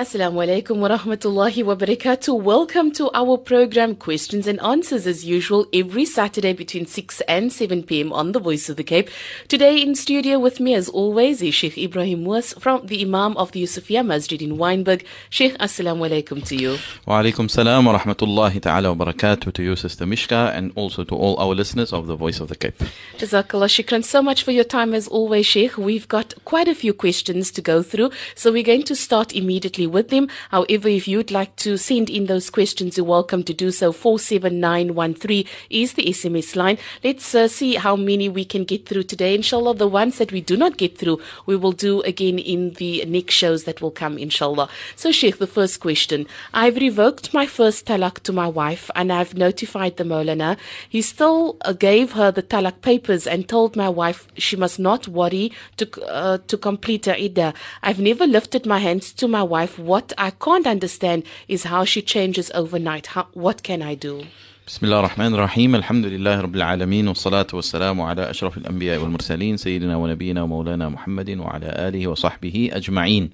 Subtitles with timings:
[0.00, 2.40] Assalamu alaikum wa rahmatullahi wa barakatuh.
[2.40, 7.82] Welcome to our program Questions and Answers as usual every Saturday between 6 and 7
[7.82, 8.10] p.m.
[8.10, 9.10] on the Voice of the Cape.
[9.46, 13.52] Today in studio with me as always is Sheikh Ebrahim Moos from the Imam of
[13.52, 15.04] the Yusufia Masjid in Wynberg.
[15.28, 16.78] Sheikh, assalamu alaikum to you.
[17.04, 21.14] Wa alaikum salam wa rahmatullahi ta'ala wa barakatuh to you Sister Mishka and also to
[21.14, 22.78] all our listeners of the Voice of the Cape.
[23.18, 25.76] Jazakallah shukran so much for your time as always Sheikh.
[25.76, 29.89] We've got quite a few questions to go through so we're going to start immediately
[29.90, 30.28] with them.
[30.50, 33.92] However, if you'd like to send in those questions, you're welcome to do so.
[33.92, 36.78] 47913 is the SMS line.
[37.04, 39.34] Let's uh, see how many we can get through today.
[39.34, 43.04] Inshallah, the ones that we do not get through, we will do again in the
[43.06, 44.68] next shows that will come, inshallah.
[44.96, 46.26] So, Sheikh, the first question.
[46.52, 50.56] I've revoked my first talak to my wife and I've notified the Molana.
[50.88, 55.08] He still uh, gave her the talak papers and told my wife she must not
[55.08, 57.54] worry to, uh, to complete her iddah.
[57.82, 62.01] I've never lifted my hands to my wife What I can't understand is how she
[62.01, 63.07] changes overnight.
[63.07, 64.25] How, what can I do?
[64.67, 69.95] بسم الله الرحمن الرحيم الحمد لله رب العالمين والصلاة والسلام على أشرف الأنبياء والمرسلين سيدنا
[69.95, 73.29] ونبينا ومولانا محمد وعلى آله وصحبه أجمعين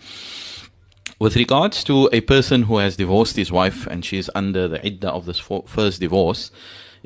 [1.19, 4.85] With regards to a person who has divorced his wife and she is under the
[4.85, 6.51] iddah of this first divorce,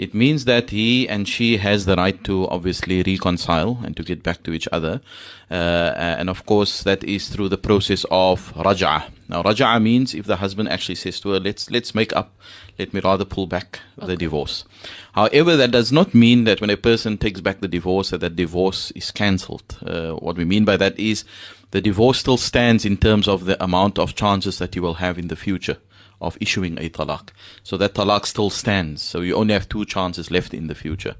[0.01, 4.23] it means that he and she has the right to obviously reconcile and to get
[4.23, 5.03] back to each other.
[5.51, 9.11] Uh, and of course, that is through the process of raj'ah.
[9.29, 12.35] Now, raj'ah means if the husband actually says to her, let's, let's make up,
[12.79, 14.07] let me rather pull back okay.
[14.07, 14.65] the divorce.
[15.13, 18.37] However, that does not mean that when a person takes back the divorce, that that
[18.37, 19.77] divorce is cancelled.
[19.85, 21.25] Uh, what we mean by that is
[21.73, 25.19] the divorce still stands in terms of the amount of chances that you will have
[25.19, 25.77] in the future
[26.21, 27.29] of issuing a talaq.
[27.63, 29.03] So that talaq still stands.
[29.03, 31.15] So you only have two chances left in the future.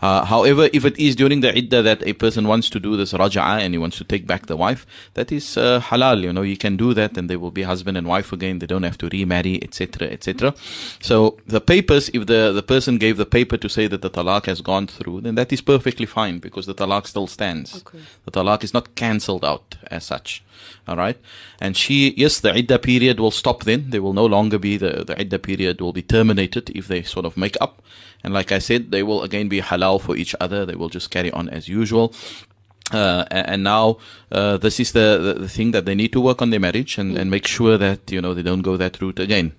[0.00, 3.12] Uh, however, if it is during the iddah that a person wants to do this
[3.12, 6.22] raj'ah and he wants to take back the wife, that is uh, halal.
[6.22, 8.58] You know, you can do that and they will be husband and wife again.
[8.58, 10.54] They don't have to remarry, etc., etc.
[11.00, 14.46] So the papers, if the, the person gave the paper to say that the talaq
[14.46, 17.76] has gone through, then that is perfectly fine because the talaq still stands.
[17.76, 17.98] Okay.
[18.24, 20.42] The talaq is not cancelled out as such.
[20.86, 21.18] All right.
[21.60, 23.90] And she, yes, the idda period will stop then.
[23.90, 27.26] There will no longer be the, the idda period will be terminated if they sort
[27.26, 27.82] of make up.
[28.24, 30.66] And like I said, they will again be halal for each other.
[30.66, 32.12] They will just carry on as usual.
[32.90, 33.98] Uh, and now
[34.32, 36.96] uh, this is the, the, the, thing that they need to work on their marriage
[36.96, 39.52] and, and make sure that you know they don't go that route again.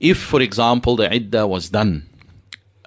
[0.00, 2.08] If, for example, the idda was done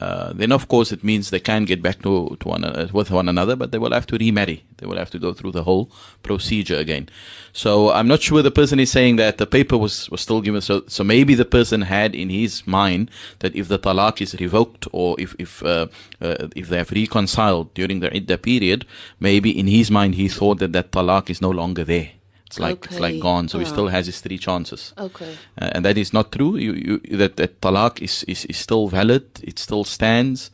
[0.01, 3.11] uh, then of course it means they can get back to, to one, uh, with
[3.11, 4.63] one another, but they will have to remarry.
[4.77, 5.91] They will have to go through the whole
[6.23, 7.07] procedure again.
[7.53, 10.61] So I'm not sure the person is saying that the paper was, was still given.
[10.61, 14.87] So, so maybe the person had in his mind that if the talaq is revoked
[14.91, 15.87] or if, if, uh,
[16.19, 18.87] uh if they have reconciled during the idda period,
[19.19, 22.09] maybe in his mind he thought that that talaq is no longer there.
[22.51, 22.89] It's like okay.
[22.91, 23.47] it's like gone.
[23.47, 24.93] So he still has his three chances.
[24.97, 25.37] Okay.
[25.57, 26.57] Uh, and that is not true.
[26.57, 29.23] You, you that that talaq is, is is still valid.
[29.41, 30.51] It still stands.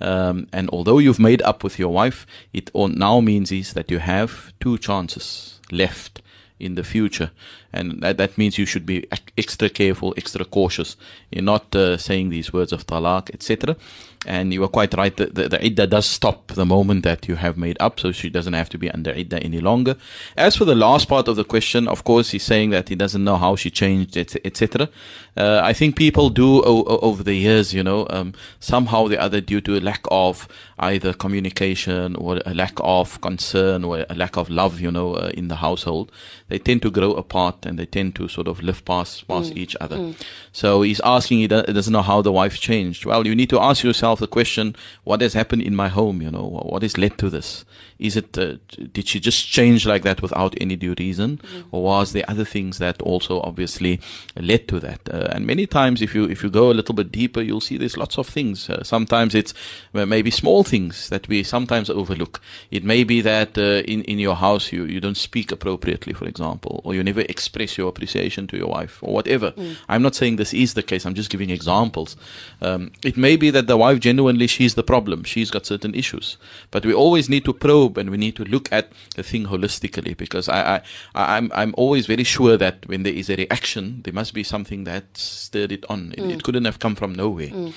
[0.00, 3.98] Um, and although you've made up with your wife, it now means is that you
[3.98, 6.22] have two chances left
[6.60, 7.32] in the future.
[7.72, 9.06] And that, that means you should be
[9.38, 10.96] extra careful, extra cautious
[11.30, 13.76] You're not uh, saying these words of talaq, etc.
[14.26, 15.16] And you are quite right.
[15.16, 18.28] The, the, the iddah does stop the moment that you have made up, so she
[18.28, 19.96] doesn't have to be under idda any longer.
[20.36, 23.24] As for the last part of the question, of course, he's saying that he doesn't
[23.24, 24.88] know how she changed, etc.
[25.36, 29.20] Uh, I think people do o- over the years, you know, um, somehow or the
[29.20, 30.46] other, due to a lack of
[30.78, 35.30] either communication or a lack of concern or a lack of love, you know, uh,
[35.32, 36.12] in the household,
[36.48, 39.56] they tend to grow apart and they tend to sort of live past past mm.
[39.56, 39.96] each other.
[39.96, 40.22] Mm.
[40.52, 43.04] So he's asking, he doesn't know how the wife changed.
[43.06, 46.22] Well, you need to ask yourself the question, what has happened in my home?
[46.22, 47.64] You know, what has led to this?
[47.98, 48.56] Is it, uh,
[48.92, 51.38] did she just change like that without any due reason?
[51.38, 51.64] Mm.
[51.70, 54.00] Or was there other things that also obviously
[54.36, 55.00] led to that?
[55.08, 57.76] Uh, and many times, if you, if you go a little bit deeper, you'll see
[57.76, 58.70] there's lots of things.
[58.70, 59.52] Uh, sometimes it's
[59.92, 62.40] maybe small things that we sometimes overlook.
[62.70, 66.26] It may be that uh, in, in your house you, you don't speak appropriately, for
[66.26, 67.20] example, or you never
[67.50, 69.50] express your appreciation to your wife or whatever.
[69.52, 69.76] Mm.
[69.88, 71.04] I'm not saying this is the case.
[71.04, 72.16] I'm just giving examples.
[72.62, 75.24] Um, it may be that the wife genuinely she's the problem.
[75.24, 76.36] She's got certain issues.
[76.70, 80.16] But we always need to probe and we need to look at the thing holistically
[80.16, 80.82] because I, I,
[81.36, 84.84] I'm, I'm always very sure that when there is a reaction, there must be something
[84.84, 86.14] that stirred it on.
[86.16, 86.30] It, mm.
[86.30, 87.48] it couldn't have come from nowhere.
[87.48, 87.74] Mm.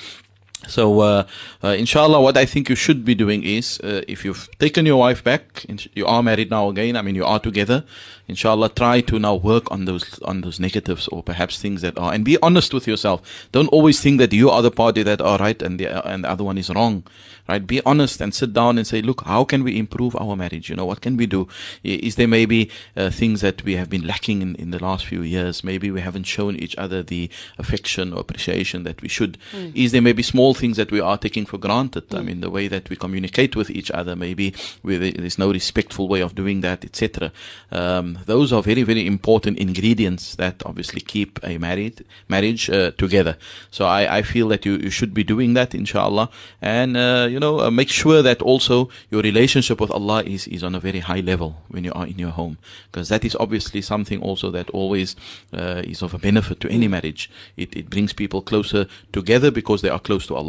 [0.67, 1.23] So, uh,
[1.63, 4.97] uh, inshallah, what I think you should be doing is, uh, if you've taken your
[4.97, 6.95] wife back, you are married now again.
[6.95, 7.83] I mean, you are together.
[8.27, 12.13] Inshallah, try to now work on those on those negatives or perhaps things that are,
[12.13, 13.21] and be honest with yourself.
[13.51, 16.29] Don't always think that you are the party that are right and the and the
[16.29, 17.03] other one is wrong.
[17.49, 17.67] Right?
[17.67, 20.69] Be honest and sit down and say, look, how can we improve our marriage?
[20.69, 21.49] You know, what can we do?
[21.83, 25.23] Is there maybe uh, things that we have been lacking in, in the last few
[25.23, 25.61] years?
[25.61, 29.37] Maybe we haven't shown each other the affection or appreciation that we should.
[29.75, 32.13] Is there maybe small things that we are taking for granted?
[32.13, 36.07] I mean, the way that we communicate with each other, maybe where there's no respectful
[36.07, 37.31] way of doing that, etc.
[37.71, 43.37] Um, those are very, very important ingredients that obviously keep a married marriage uh, together.
[43.71, 46.29] So I, I feel that you, you should be doing that, inshallah,
[46.61, 50.63] and uh, you know uh, make sure that also your relationship with Allah is is
[50.63, 52.57] on a very high level when you are in your home,
[52.91, 55.15] because that is obviously something also that always
[55.53, 57.29] uh, is of a benefit to any marriage.
[57.57, 60.42] It it brings people closer together because they are close to Allah.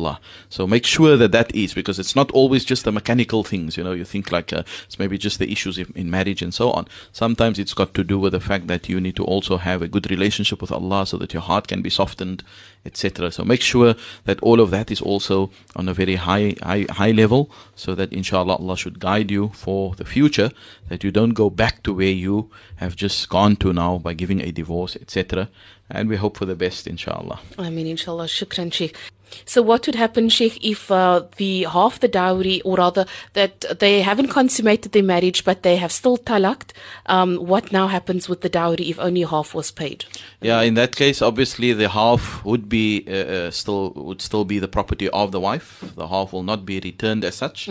[0.48, 3.76] So make sure that that is because it's not always just the mechanical things.
[3.76, 6.52] You know, you think like uh, it's maybe just the issues in, in marriage and
[6.52, 6.86] so on.
[7.12, 9.88] Sometimes it's got to do with the fact that you need to also have a
[9.88, 12.42] good relationship with Allah so that your heart can be softened,
[12.84, 13.30] etc.
[13.30, 13.94] So make sure
[14.24, 18.12] that all of that is also on a very high, high, high level so that
[18.12, 20.50] inshallah Allah should guide you for the future,
[20.88, 24.40] that you don't go back to where you have just gone to now by giving
[24.40, 25.48] a divorce, etc.
[25.90, 27.40] And we hope for the best, inshallah.
[27.58, 28.96] I mean, inshallah, shukran, Sheikh.
[29.44, 34.02] So, what would happen, Sheikh, if uh, the half the dowry, or rather that they
[34.02, 36.72] haven't consummated their marriage, but they have still talaked?
[37.06, 40.04] Um, what now happens with the dowry if only half was paid?
[40.40, 44.58] Yeah, in that case, obviously the half would be uh, uh, still would still be
[44.58, 45.84] the property of the wife.
[45.96, 47.68] The half will not be returned as such.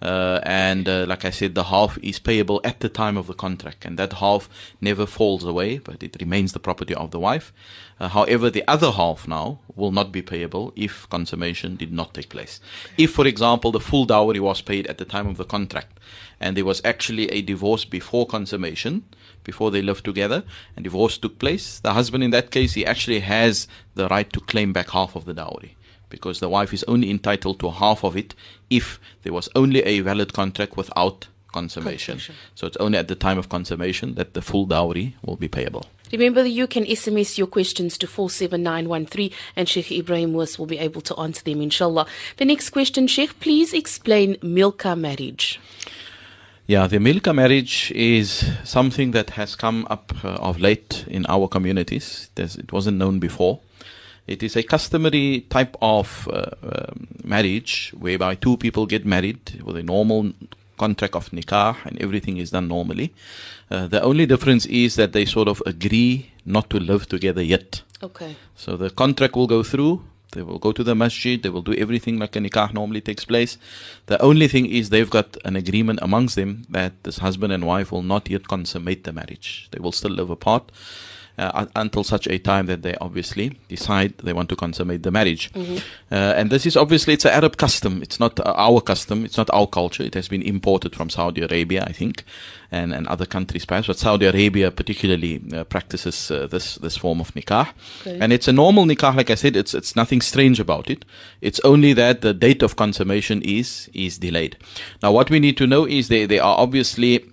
[0.00, 3.34] Uh, and uh, like I said, the half is payable at the time of the
[3.34, 4.48] contract, and that half
[4.80, 7.52] never falls away, but it remains the property of the wife.
[7.98, 12.28] Uh, however, the other half now will not be payable if consummation did not take
[12.28, 12.60] place.
[12.96, 15.98] If, for example, the full dowry was paid at the time of the contract,
[16.40, 19.04] and there was actually a divorce before consummation,
[19.42, 20.44] before they lived together,
[20.76, 23.66] and divorce took place, the husband in that case he actually has
[23.96, 25.74] the right to claim back half of the dowry
[26.08, 28.34] because the wife is only entitled to half of it
[28.70, 32.14] if there was only a valid contract without consummation.
[32.14, 32.34] Consummation.
[32.54, 35.86] So it's only at the time of consummation that the full dowry will be payable.
[36.12, 41.02] Remember, you can SMS your questions to 47913 and Sheikh Ebrahim Moos will be able
[41.02, 42.06] to answer them, inshallah.
[42.38, 45.60] The next question, Sheikh, please explain Milka marriage.
[46.66, 51.48] Yeah, the Milka marriage is something that has come up uh, of late in our
[51.48, 52.30] communities.
[52.34, 53.60] There's, it wasn't known before.
[54.28, 59.76] It is a customary type of uh, um, marriage whereby two people get married with
[59.76, 60.32] a normal
[60.76, 63.14] contract of nikah and everything is done normally.
[63.70, 67.82] Uh, the only difference is that they sort of agree not to live together yet.
[68.02, 68.36] Okay.
[68.54, 70.04] So the contract will go through.
[70.32, 71.42] They will go to the masjid.
[71.42, 73.56] They will do everything like a nikah normally takes place.
[74.06, 77.90] The only thing is they've got an agreement amongst them that this husband and wife
[77.90, 79.68] will not yet consummate the marriage.
[79.72, 80.70] They will still live apart
[81.38, 85.50] uh, until such a time that they obviously decide they want to consummate the marriage.
[85.56, 85.74] Uh,
[86.10, 88.02] and this is obviously it's an Arab custom.
[88.02, 89.24] It's not our custom.
[89.24, 90.02] It's not our culture.
[90.02, 92.24] It has been imported from Saudi Arabia, I think,
[92.72, 93.86] and, and other countries perhaps.
[93.86, 97.68] But Saudi Arabia particularly uh, practices uh, this this form of nikah,
[98.00, 98.18] Okay.
[98.20, 99.14] and it's a normal nikah.
[99.16, 101.04] Like I said, it's it's nothing strange about it.
[101.40, 104.56] It's only that the date of consummation is is delayed.
[105.02, 107.24] Now, what we need to know is they they are obviously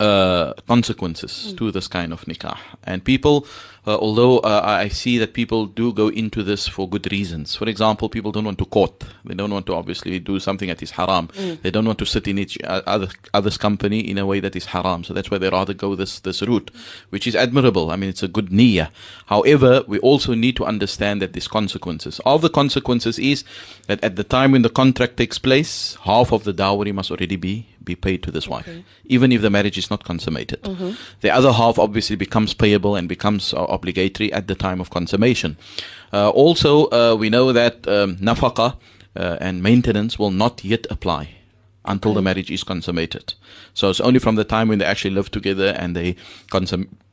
[0.00, 2.58] uh, consequences to this kind of nikah.
[2.84, 3.46] And people,
[3.86, 7.54] uh, although uh, I see that people do go into this for good reasons.
[7.54, 9.04] For example, people don't want to court.
[9.24, 11.28] They don't want to obviously do something that is haram.
[11.62, 14.56] They don't want to sit in each uh, other other's company in a way that
[14.56, 15.04] is haram.
[15.04, 16.70] So that's why they rather go this this route,
[17.10, 17.90] which is admirable.
[17.90, 18.90] I mean, it's a good niyyah.
[19.26, 22.20] However, we also need to understand that there's consequences.
[22.20, 23.44] All the consequences is
[23.86, 27.36] that at the time when the contract takes place, half of the dowry must already
[27.36, 28.68] be be paid to this wife,
[29.06, 30.60] even if the marriage is not consummated.
[31.22, 35.56] The other half obviously becomes payable and becomes uh, obligatory at the time of consummation.
[36.12, 38.76] Uh, also, uh, we know that um, nafaqa
[39.16, 41.30] uh, and maintenance will not yet apply
[41.86, 43.34] until the marriage is consummated.
[43.72, 46.16] So it's only from the time when they actually live together and they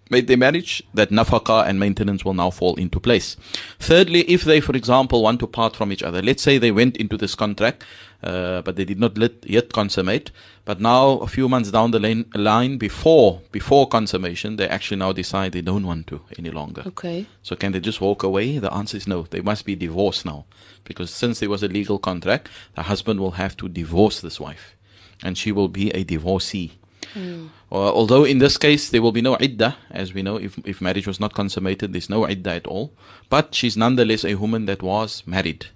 [0.10, 3.38] consummate their marriage that nafaqa and maintenance will now fall into place.
[3.80, 6.98] Thirdly, if they, for example, want to part from each other, let's say they went
[6.98, 7.84] into this contract,
[8.24, 10.32] uh, but they did not let, yet consummate,
[10.66, 15.12] but now a few months down the lane, line before before consummation, they actually now
[15.12, 16.84] decide they don't want to any longer.
[16.86, 17.26] Okay.
[17.42, 18.60] So can they just walk away?
[18.60, 19.24] The answer is no.
[19.24, 20.46] They must be divorced now.
[20.86, 24.76] Because since there was a legal contract, the husband will have to divorce this wife.
[25.24, 26.74] And she will be a divorcee.
[27.16, 30.82] Uh, although in this case there will be no iddah, as we know, if, if
[30.82, 32.94] marriage was not consummated, there's no iddah at all.
[33.30, 35.68] But she's nonetheless a woman that was married.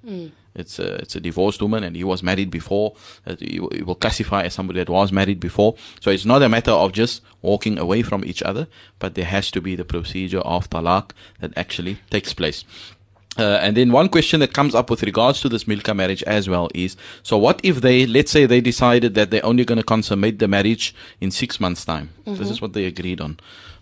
[0.57, 2.95] it's a, it's a divorced woman and he was married before.
[3.39, 5.75] You will classify as somebody that was married before.
[6.01, 8.67] So it's not a matter of just walking away from each other,
[8.99, 12.65] but there has to be the procedure of talaq that actually takes place.
[13.37, 16.49] Uh, and then one question that comes up with regards to this milka marriage as
[16.49, 19.83] well is so what if they let's say they decided that they're only going to
[19.83, 22.35] consummate the marriage in six months time mm-hmm.
[22.37, 23.37] this is what they agreed on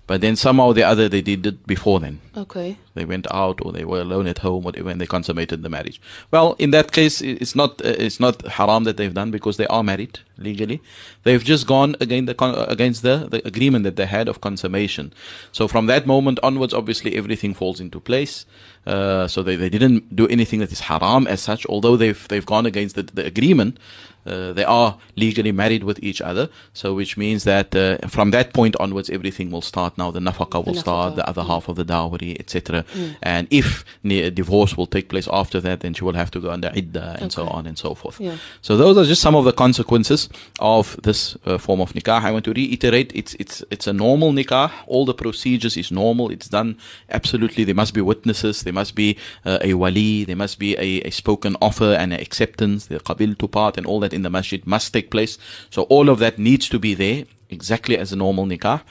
[0.08, 2.22] but then somehow or the other they did it before then.
[2.38, 2.78] Okay.
[2.94, 6.00] They went out or they were alone at home whatever and they consummated the marriage.
[6.32, 9.68] Well, in that case, it's not uh, it's not haram that they've done because they
[9.68, 10.82] are married legally.
[11.24, 15.14] They've just gone against the against the, the agreement that they had of consummation.
[15.52, 18.46] So from that moment onwards, obviously everything falls into place.
[18.86, 22.46] Uh, so they, they didn't do anything that is haram as such, although they've they've
[22.46, 23.80] gone against the, the agreement.
[24.26, 26.50] Uh, they are legally married with each other.
[26.74, 29.98] So, which means that uh, from that point onwards, everything will start.
[29.98, 31.16] Now, the nafaka will the start, nafaka.
[31.18, 31.48] the other mm.
[31.48, 32.84] half of the dowry, etc.
[32.94, 33.16] Mm.
[33.22, 36.50] And if ne- divorce will take place after that, then she will have to go
[36.50, 37.30] under idda and okay.
[37.30, 38.20] so on and so forth.
[38.20, 38.38] Yeah.
[38.62, 40.30] So, those are just some of the consequences
[40.60, 42.22] of this uh, form of nikah.
[42.22, 44.72] I want to reiterate: it's it's it's a normal nikah.
[44.88, 46.32] All the procedures is normal.
[46.32, 46.78] It's done
[47.10, 47.64] absolutely.
[47.64, 48.64] There must be witnesses.
[48.64, 50.24] There must be uh, a wali.
[50.24, 52.88] There must be a, a spoken offer and an acceptance.
[52.88, 55.38] The qabil to part and all that in the masjid must take place.
[55.70, 58.82] So all of that needs to be there exactly as a normal nikah.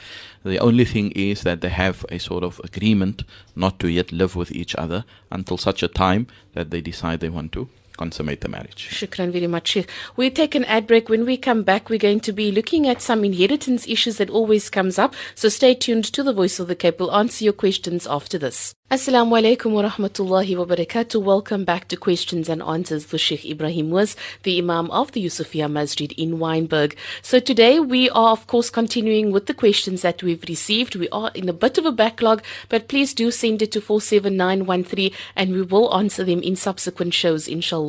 [0.45, 3.25] The only thing is that they have a sort of agreement
[3.57, 7.29] not to yet live with each other until such a time that they decide they
[7.31, 8.89] want to consummate the marriage.
[8.91, 9.77] Shukran very much.
[10.17, 11.09] We take an ad break.
[11.09, 14.71] When we come back, we're going to be looking at some inheritance issues that always
[14.71, 15.15] comes up.
[15.35, 16.99] So stay tuned to the Voice of the Cape.
[17.01, 18.75] We'll answer your questions after this.
[18.91, 21.21] Assalamu alaikum wa rahmatullahi wa barakatuh.
[21.21, 25.71] Welcome back to Questions and Answers with Sheikh Ebrahim was the Imam of the Yusufia
[25.71, 26.95] Masjid in Wynberg.
[27.23, 30.97] So today we are of course continuing with the questions that we've received.
[30.97, 35.11] We are in a bit of a backlog, but please do send it to 47913
[35.35, 37.84] and we will answer them in subsequent shows inshallah.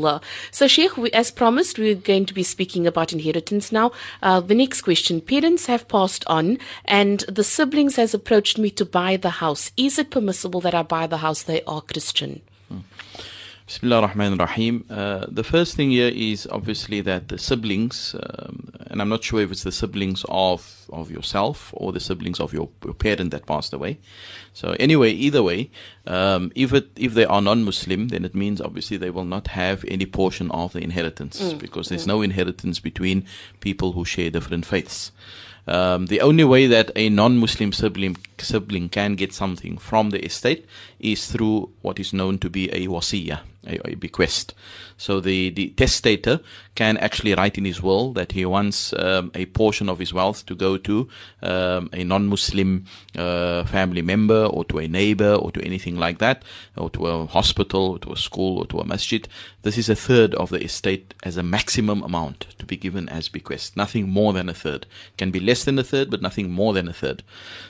[0.51, 3.91] So Sheikh, we, as promised, we're going to be speaking about inheritance now.
[4.21, 8.85] Uh, the next question, parents have passed on and the siblings has approached me to
[8.85, 9.71] buy the house.
[9.77, 12.41] Is it permissible that I buy the house, they are Christian.
[13.67, 19.01] Bismillah ar-Rahman rahim uh, the first thing here is obviously that the siblings, um, and
[19.01, 22.69] I'm not sure if it's the siblings of, of yourself or the siblings of your,
[22.83, 23.97] your parent that passed away.
[24.53, 25.71] So anyway, either way,
[26.05, 29.83] um, if it if they are non-Muslim, then it means obviously they will not have
[29.87, 31.57] any portion of the inheritance mm.
[31.57, 32.09] because there's mm.
[32.09, 33.25] no inheritance between
[33.61, 35.11] people who share different faiths.
[35.67, 40.65] Um, the only way that a non-Muslim sibling sibling can get something from the estate
[40.99, 44.53] is through what is known to be a wasiya, a, a bequest.
[44.97, 46.39] So the, the testator
[46.73, 50.45] can actually write in his will that he wants um, a portion of his wealth
[50.45, 51.07] to go to
[51.41, 52.85] um, a non-Muslim
[53.17, 56.43] uh, family member or to a neighbor or to anything like that,
[56.77, 59.27] or to a hospital or to a school or to a masjid.
[59.63, 63.27] This is a third of the estate as a maximum amount to be given as
[63.29, 63.75] bequest.
[63.75, 64.85] Nothing more than a third.
[65.17, 67.23] Can be less than a third, but nothing more than a third.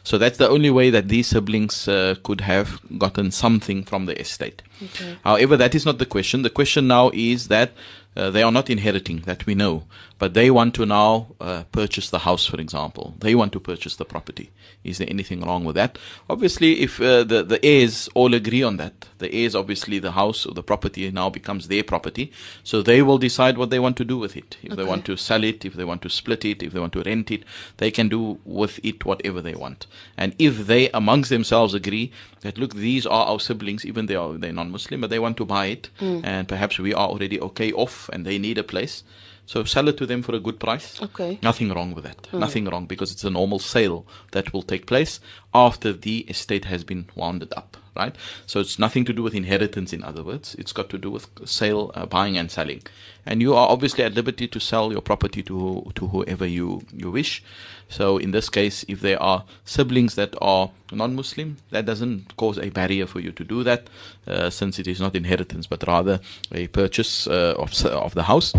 [0.03, 4.19] So that's the only way that these siblings uh, could have gotten something from the
[4.19, 4.61] estate.
[4.81, 5.17] Okay.
[5.23, 6.41] However, that is not the question.
[6.41, 7.71] The question now is that
[8.17, 9.83] uh, they are not inheriting, that we know,
[10.19, 13.13] but they want to now uh, purchase the house, for example.
[13.19, 14.51] They want to purchase the property.
[14.83, 15.97] Is there anything wrong with that?
[16.29, 20.45] Obviously, if uh, the, the heirs all agree on that, the heirs, obviously, the house
[20.45, 22.31] or the property now becomes their property.
[22.63, 24.57] So they will decide what they want to do with it.
[24.61, 24.81] If okay.
[24.81, 27.03] they want to sell it, if they want to split it, if they want to
[27.03, 27.43] rent it,
[27.77, 29.87] they can do with it whatever they want.
[30.17, 34.33] And if they amongst themselves agree that, look, these are our siblings, even they are
[34.33, 36.21] they're non-Muslim, but they want to buy it, mm.
[36.23, 39.03] and perhaps we are already okay off and they need a place.
[39.45, 41.01] So sell it to them for a good price.
[41.01, 41.39] Okay.
[41.43, 42.23] Nothing wrong with that.
[42.31, 42.39] Mm.
[42.39, 45.19] Nothing wrong because it's a normal sale that will take place
[45.53, 48.15] after the estate has been wounded up, right?
[48.47, 50.55] So it's nothing to do with inheritance, in other words.
[50.55, 52.81] It's got to do with sale, uh, buying and selling.
[53.25, 57.11] And you are obviously at liberty to sell your property to to whoever you you
[57.11, 57.43] wish.
[57.87, 62.69] So in this case, if there are siblings that are non-Muslim, that doesn't cause a
[62.69, 63.89] barrier for you to do that,
[64.27, 66.19] uh, since it is not inheritance but rather
[66.51, 68.53] a purchase uh, of of the house.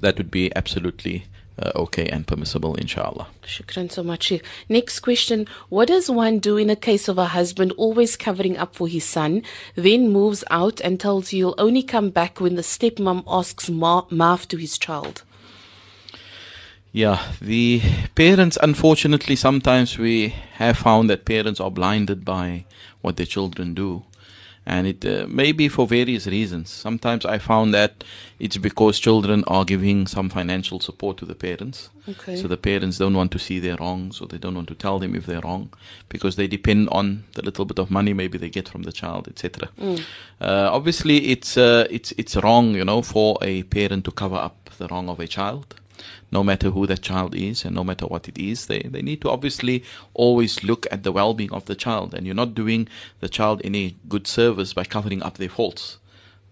[0.00, 1.24] That would be absolutely
[1.60, 3.28] uh, okay and permissible, inshallah.
[3.42, 4.32] Shukran so much.
[4.68, 8.76] Next question What does one do in a case of a husband always covering up
[8.76, 9.42] for his son,
[9.74, 14.06] then moves out and tells you he'll only come back when the stepmom asks ma-
[14.10, 15.22] maaf to his child?
[16.90, 17.82] Yeah, the
[18.14, 22.64] parents, unfortunately, sometimes we have found that parents are blinded by
[23.02, 24.04] what their children do.
[24.68, 26.68] And it uh, may be for various reasons.
[26.68, 28.04] Sometimes I found that
[28.38, 31.88] it's because children are giving some financial support to the parents.
[32.06, 32.36] Okay.
[32.36, 34.98] So the parents don't want to see their wrongs, or they don't want to tell
[34.98, 35.70] them if they're wrong,
[36.10, 39.26] because they depend on the little bit of money maybe they get from the child,
[39.26, 39.70] etc.
[40.40, 44.70] Uh, obviously, it's uh, it's it's wrong, you know, for a parent to cover up
[44.76, 45.74] the wrong of a child
[46.30, 49.20] no matter who that child is and no matter what it is, they, they need
[49.22, 52.14] to obviously always look at the well being of the child.
[52.14, 52.88] And you're not doing
[53.20, 55.98] the child any good service by covering up their faults.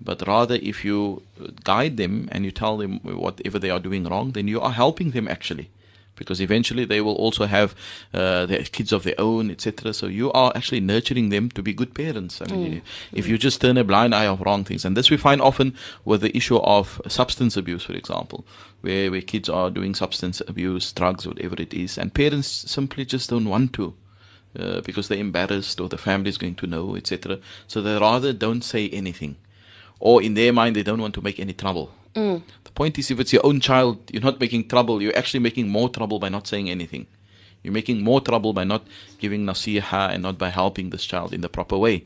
[0.00, 1.22] But rather, if you
[1.64, 5.12] guide them and you tell them whatever they are doing wrong, then you are helping
[5.12, 5.70] them actually
[6.16, 7.75] because eventually they will also have
[8.12, 9.92] uh, their kids of their own, etc.
[9.92, 12.42] So you are actually nurturing them to be good parents.
[12.42, 12.82] I mean,
[13.12, 15.75] if you just turn a blind eye of wrong things, and this we find often
[16.04, 18.44] with the issue of substance abuse, for example,
[18.80, 23.30] where where kids are doing substance abuse, drugs, whatever it is, and parents simply just
[23.30, 23.94] don't want to.
[24.58, 27.38] Uh, because they're embarrassed or the family is going to know, etc.
[27.66, 29.37] So they rather don't say anything.
[30.00, 31.90] Or in their mind, they don't want to make any trouble.
[32.16, 32.42] Mm.
[32.64, 35.02] The point is, if it's your own child, you're not making trouble.
[35.02, 37.06] You're actually making more trouble by not saying anything.
[37.62, 38.87] You're making more trouble by not
[39.18, 42.04] giving nasiha and not by helping this child in the proper way.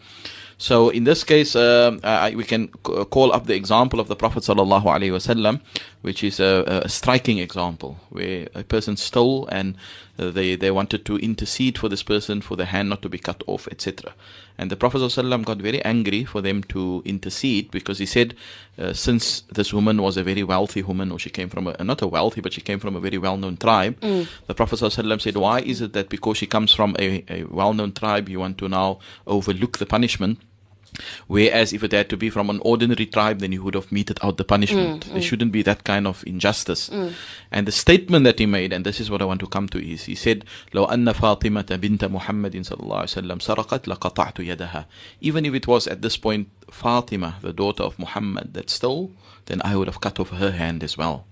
[0.61, 4.14] So in this case, um, I, we can c- call up the example of the
[4.14, 5.62] Prophet sallallahu alaihi wasallam,
[6.02, 9.75] which is a, a striking example where a person stole and
[10.19, 13.17] uh, they they wanted to intercede for this person for the hand not to be
[13.19, 14.12] cut off, etc.
[14.59, 18.35] And the Prophet ﷺ got very angry for them to intercede because he said,
[18.79, 22.02] uh, since this woman was a very wealthy woman, or she came from a, not
[22.02, 23.99] a wealthy, but she came from a very well-known tribe,
[24.47, 27.93] the Prophet ﷺ said, why is it that because she comes from a, a well-known
[27.93, 30.38] tribe, you want to now overlook the punishment?
[31.27, 34.17] Whereas if it had to be from an ordinary tribe, then you would have meted
[34.24, 35.05] out the punishment.
[35.12, 36.89] There shouldn't be that kind of injustice.
[37.51, 39.79] And the statement that he made, and this is what I want to come to,
[39.86, 44.86] is he said, لو أن فاطمة بنت محمد صلى الله عليه وسلم سرقت لقطعت يدها.
[45.20, 49.12] Even if it was at this point Fatima, the daughter of Muhammad, that stole,
[49.48, 51.25] then I would have cut off her hand as well.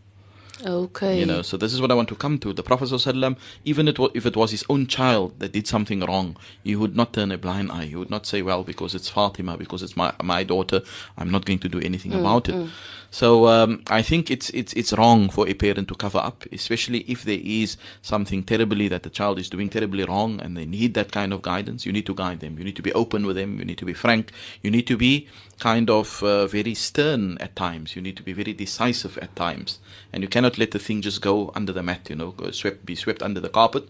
[0.65, 1.19] Okay.
[1.21, 2.53] You know, so this is what I want to come to.
[2.53, 6.37] The Prophet ﷺ, even it if it was his own child that did something wrong,
[6.65, 7.85] he would not turn a blind eye.
[7.87, 10.83] He would not say, "Well, because it's Fatima, because it's my my daughter,
[11.17, 12.71] I'm not going to do anything mm, about it." Mm.
[13.11, 17.01] So um, I think it's it's it's wrong for a parent to cover up, especially
[17.09, 20.93] if there is something terribly that the child is doing terribly wrong, and they need
[20.95, 21.87] that kind of guidance.
[21.87, 22.59] You need to guide them.
[22.59, 23.59] You need to be open with them.
[23.59, 24.33] You need to be frank.
[24.63, 25.27] You need to be
[25.59, 27.97] kind of uh, very stern at times.
[27.97, 29.79] You need to be very decisive at times,
[30.13, 32.11] and you cannot let the thing just go under the mat.
[32.11, 33.89] You know, swept be swept under the carpet,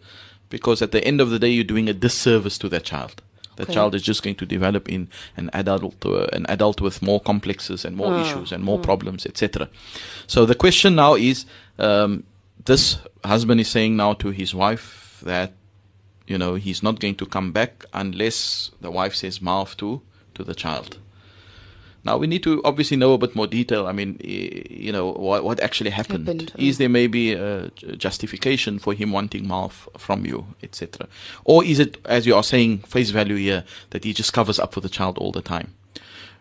[0.48, 3.20] because at the end of the day, you're doing a disservice to that child.
[3.58, 3.74] The Okay.
[3.74, 7.84] child is just going to develop in an adult, uh, an adult with more complexes
[7.84, 9.68] and more Ah, issues and more problems, etc.
[10.26, 11.44] So the question now is,
[11.78, 12.22] um,
[12.64, 15.50] this husband is saying now to his wife that,
[16.28, 20.00] you know, he's not going to come back unless the wife says maaf to
[20.34, 20.98] to the child.
[22.04, 23.86] Now we need to obviously know a bit more detail.
[23.86, 26.26] I mean, you know, what, what actually happened.
[26.26, 31.08] Happened, Is there maybe a justification for him wanting maaf from you, etc.,
[31.44, 34.72] or is it, as you are saying, face value here that he just covers up
[34.74, 35.74] for the child all the time?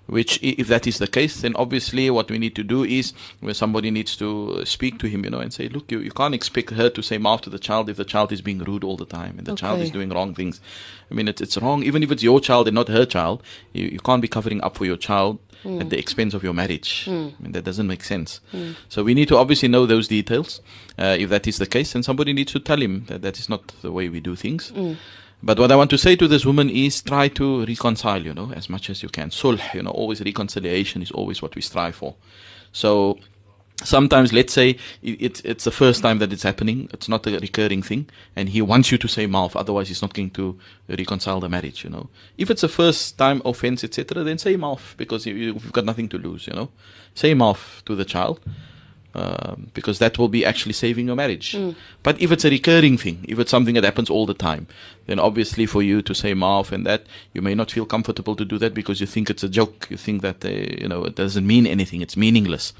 [0.07, 3.53] Which, if that is the case, then obviously what we need to do is when
[3.53, 6.33] somebody needs to uh, speak to him, you know, and say, look, you, you can't
[6.33, 8.95] expect her to say maaf to the child if the child is being rude all
[8.95, 10.61] the time and the child is doing wrong things.
[11.11, 11.83] I mean, it's, it's wrong.
[11.83, 13.43] Even if it's your child and not her child,
[13.73, 15.81] you, you can't be covering up for your child hmm.
[15.81, 17.03] at the expense of your marriage.
[17.05, 17.11] Hmm.
[17.39, 18.39] I mean, that doesn't make sense.
[18.51, 18.71] Hmm.
[18.87, 20.61] So we need to obviously know those details.
[20.97, 23.49] Uh, if that is the case, then somebody needs to tell him that that is
[23.49, 24.71] not the way we do things.
[25.43, 28.51] But what I want to say to this woman is try to reconcile, you know,
[28.53, 29.29] as much as you can.
[29.29, 32.15] Sulh, you know, always reconciliation is always what we strive for.
[32.71, 33.19] So
[33.83, 36.89] sometimes let's say it's it's the first time that it's happening.
[36.91, 38.09] It's not a recurring thing.
[38.35, 40.57] And he wants you to say maaf otherwise he's not going to
[40.89, 42.09] reconcile the marriage you know.
[42.37, 46.09] If it's a first time offense etc then say maaf because you, you've got nothing
[46.09, 46.69] to lose you know.
[47.13, 48.39] Say maaf to the child
[49.17, 51.55] um, because that will be actually saving your marriage.
[52.03, 54.67] But if it's a recurring thing, if it's something that happens all the time,
[55.07, 57.03] then obviously for you to say maaf and that,
[57.33, 59.87] you may not feel comfortable to do that because you think it's a joke.
[59.89, 62.01] You think that, uh, you know, it doesn't mean anything.
[62.01, 62.73] It's meaningless.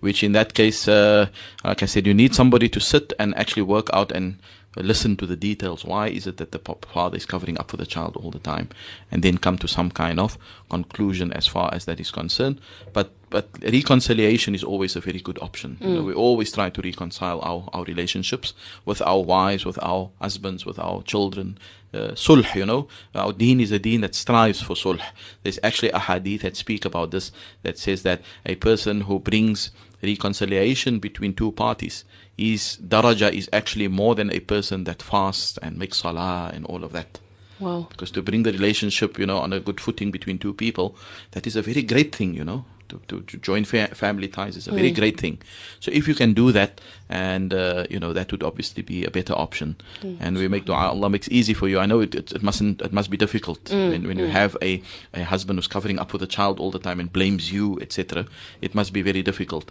[0.00, 1.26] Which in that case, uh,
[1.64, 4.38] like I said, you need somebody to sit and actually work out and
[4.76, 5.84] listen to the details.
[5.84, 6.60] Why is it that the
[6.92, 8.68] father is covering up for the child all the time,
[9.10, 10.38] and then come to some kind of
[10.70, 12.60] conclusion as far as that is concerned.
[12.92, 15.78] But but reconciliation is always a very good option.
[15.80, 18.52] You know, we always try to reconcile our, our relationships
[18.84, 21.58] with our wives, with our husbands, with our children.
[21.94, 25.00] Uh, sulh, you know, our deen is a deen that strives for sulh.
[25.42, 29.70] There's actually a hadith that speak about this that says that a person who brings
[30.02, 32.04] reconciliation between two parties
[32.36, 36.82] his daraja is actually more than a person that fasts and makes salah and all
[36.82, 37.20] of that
[37.62, 37.86] Wow.
[37.90, 40.96] Because to bring the relationship, you know, on a good footing between two people,
[41.30, 42.64] that is a very great thing, you know.
[42.92, 45.00] To, to, to join fa- family ties is a very hmm.
[45.00, 45.38] great thing.
[45.80, 49.10] So if you can do that, and uh, you know that would obviously be a
[49.10, 49.76] better option.
[50.20, 50.76] And we make dua.
[50.76, 51.78] Allah makes easy for you.
[51.78, 52.82] I know it, it, it mustn't.
[52.82, 53.90] It must be difficult hmm.
[53.90, 54.32] when, when you hmm.
[54.32, 54.82] have a,
[55.14, 58.26] a husband who's covering up with a child all the time and blames you, etc.
[58.60, 59.70] It must be very difficult.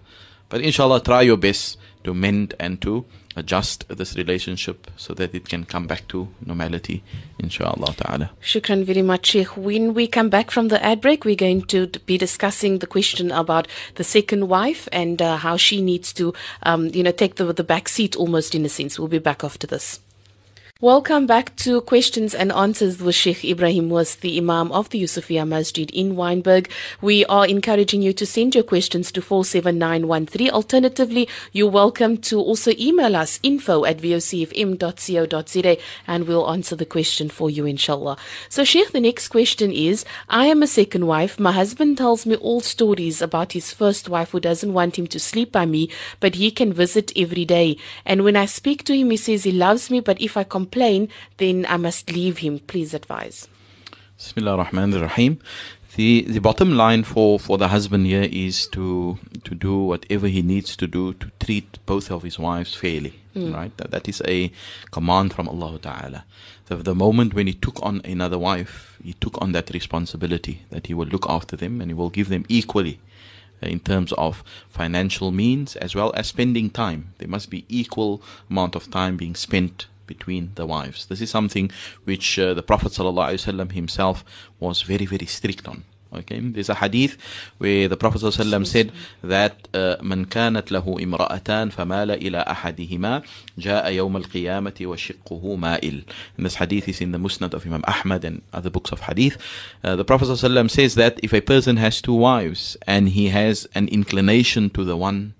[0.52, 3.06] But inshallah, try your best to mend and to
[3.38, 7.02] adjust this relationship so that it can come back to normality,
[7.40, 8.32] inshallah ta'ala.
[8.42, 9.56] Shukran very much, Sheikh.
[9.56, 13.32] When we come back from the ad break, we're going to be discussing the question
[13.32, 16.34] about the second wife and uh, how she needs to,
[16.64, 19.00] um, you know, take the, the back seat almost in a sense.
[19.00, 20.02] We'll be back after this.
[20.82, 25.48] Welcome back to questions and answers with Sheikh Ebrahim was the Imam of the Yusufia
[25.48, 26.72] Masjid in Wynberg.
[27.02, 30.50] We are encouraging you to send your questions to 47913.
[30.50, 37.30] Alternatively, you're welcome to also email us info at vocfm.co.za and we'll answer the question
[37.30, 38.17] for you inshallah.
[38.50, 41.39] So Sheikh, the next question is, I am a second wife.
[41.39, 45.20] My husband tells me all stories about his first wife who doesn't want him to
[45.20, 47.78] sleep by me, but he can visit every day.
[48.04, 50.71] And when I speak to him, he says he loves me, but if I complain,
[50.72, 52.60] then I must leave him.
[52.60, 53.48] Please advise.
[54.18, 55.40] Bismillah ar-Rahman ar-Rahim.
[55.96, 60.42] The, the bottom line for, for the husband here is to to do whatever he
[60.42, 63.14] needs to do to treat both of his wives fairly.
[63.36, 63.76] Right?
[63.78, 64.52] That, that is a
[64.92, 66.26] command from Allah Ta'ala.
[66.68, 70.88] So the moment when he took on another wife, he took on that responsibility that
[70.88, 73.00] he will look after them and he will give them equally
[73.62, 77.14] uh, in terms of financial means as well as spending time.
[77.18, 81.07] There must be equal amount of time being spent between the wives.
[81.07, 81.71] This is something
[82.05, 84.25] which uh, the Prophet ﷺ himself
[84.61, 85.85] was very, very strict on.
[86.14, 87.19] Okay, there's a hadith
[87.59, 88.92] where the Prophet ﷺ said
[89.23, 93.23] that uh, من كانت له امرأتان فمال إلى أحدهما
[93.59, 96.05] جاء يوم القيامة وشقه مائل.
[96.37, 99.37] And this hadith is in the Musnad of Imam Ahmad and other books of hadith.
[99.83, 103.66] Uh, the Prophet ﷺ says that if a person has two wives and he has
[103.75, 105.35] an inclination to the one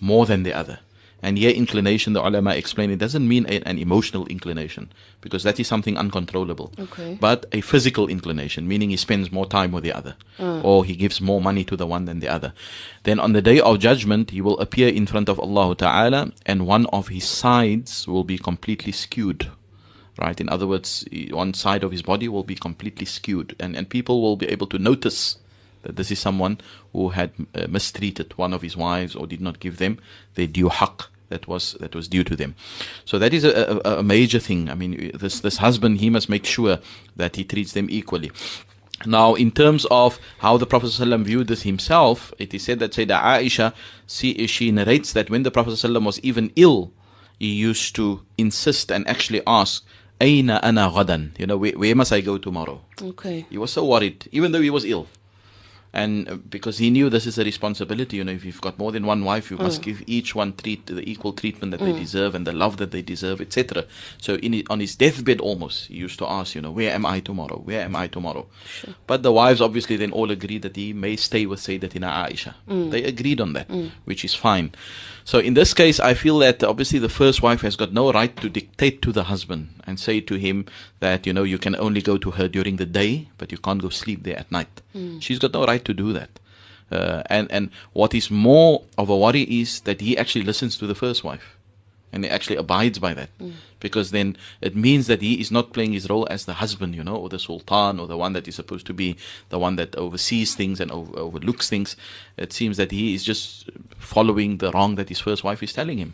[0.00, 0.78] more than the other,
[1.21, 5.59] and here inclination, the ulama explain, it doesn't mean a, an emotional inclination because that
[5.59, 6.71] is something uncontrollable.
[6.79, 7.17] Okay.
[7.19, 10.61] But a physical inclination, meaning he spends more time with the other ah.
[10.61, 12.53] or he gives more money to the one than the other.
[13.03, 16.67] Then on the day of judgment, he will appear in front of Allah Ta'ala and
[16.67, 19.49] one of his sides will be completely skewed.
[20.19, 20.39] Right?
[20.39, 24.21] In other words, one side of his body will be completely skewed and, and people
[24.21, 25.37] will be able to notice
[25.95, 26.59] this is someone
[26.93, 29.99] who had uh, mistreated one of his wives or did not give them
[30.35, 32.55] their due haqq that was that was due to them.
[33.05, 34.69] So that is a, a, a major thing.
[34.69, 36.79] I mean, this this husband he must make sure
[37.15, 38.31] that he treats them equally.
[39.05, 42.93] Now, in terms of how the Prophet ﷺ viewed this himself, it is said that
[42.93, 43.73] Sayyidah Aisha,
[44.07, 46.91] she, she narrates that when the Prophet ﷺ was even ill,
[47.37, 49.85] he used to insist and actually ask,
[50.19, 51.37] Aina ana ghadan?
[51.37, 52.81] You know, where, where must I go tomorrow?
[52.99, 53.45] Okay.
[53.51, 55.07] He was so worried, even though he was ill.
[55.97, 58.91] And uh, because he knew this is a responsibility, you know, if you've got more
[58.91, 59.85] than one wife, you must mm.
[59.85, 61.99] give each one treat the equal treatment that they mm.
[61.99, 63.83] deserve and the love that they deserve, etc.
[64.19, 67.19] So, in on his deathbed, almost he used to ask, you know, where am I
[67.19, 67.57] tomorrow?
[67.57, 68.45] Where am I tomorrow?
[69.07, 72.53] But the wives obviously then all agreed that he may stay with Sayyidatina Aisha.
[72.69, 72.91] Mm.
[72.91, 73.67] They agreed on that,
[74.05, 74.73] which is fine.
[75.23, 78.37] So, in this case, I feel that obviously the first wife has got no right
[78.37, 80.65] to dictate to the husband and say to him
[80.99, 83.81] that you know you can only go to her during the day, but you can't
[83.81, 84.81] go sleep there at night.
[85.19, 86.31] She's got no right to do that.
[86.89, 90.87] Uh, and and what is more of a worry is that he actually listens to
[90.87, 91.57] the first wife,
[92.13, 93.29] and he actually abides by that,
[93.79, 97.03] because then it means that he is not playing his role as the husband, you
[97.03, 99.17] know, or the sultan, or the one that is supposed to be
[99.49, 101.97] the one that oversees things and over, overlooks things.
[102.37, 105.97] It seems that he is just following the wrong that his first wife is telling
[105.97, 106.13] him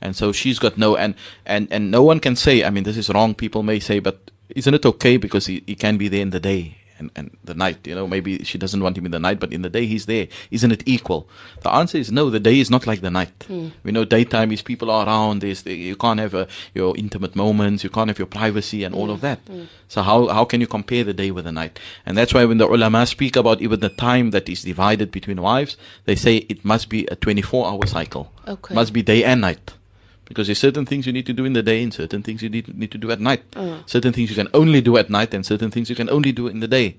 [0.00, 2.96] and so she's got no and and and no one can say i mean this
[2.96, 6.22] is wrong people may say but isn't it okay because he, he can be there
[6.22, 9.12] in the day and, and the night you know maybe she doesn't want him in
[9.12, 10.28] the night but in the day he's there.
[10.50, 11.28] Isn't it equal?
[11.62, 13.44] The answer is no the day is not like the night.
[13.46, 13.68] Hmm.
[13.82, 17.84] We know daytime is people are around there's you can't have uh your intimate moments
[17.84, 19.26] you can't have your privacy and all of hmm.
[19.26, 19.38] that.
[19.46, 19.64] Hmm.
[19.88, 21.78] So how how can you compare the day with the night?
[22.04, 25.40] And that's why when the ulama speak about even the time that is divided between
[25.40, 28.32] wives they say it must be a 24 hour cycle.
[28.46, 28.74] Okay.
[28.74, 29.74] must be day and night
[30.28, 32.50] because there's certain things you need to do in the day and certain things you
[32.50, 33.50] need, need to do at night.
[33.52, 33.88] Mm.
[33.88, 36.46] Certain things you can only do at night and certain things you can only do
[36.46, 36.96] in the day.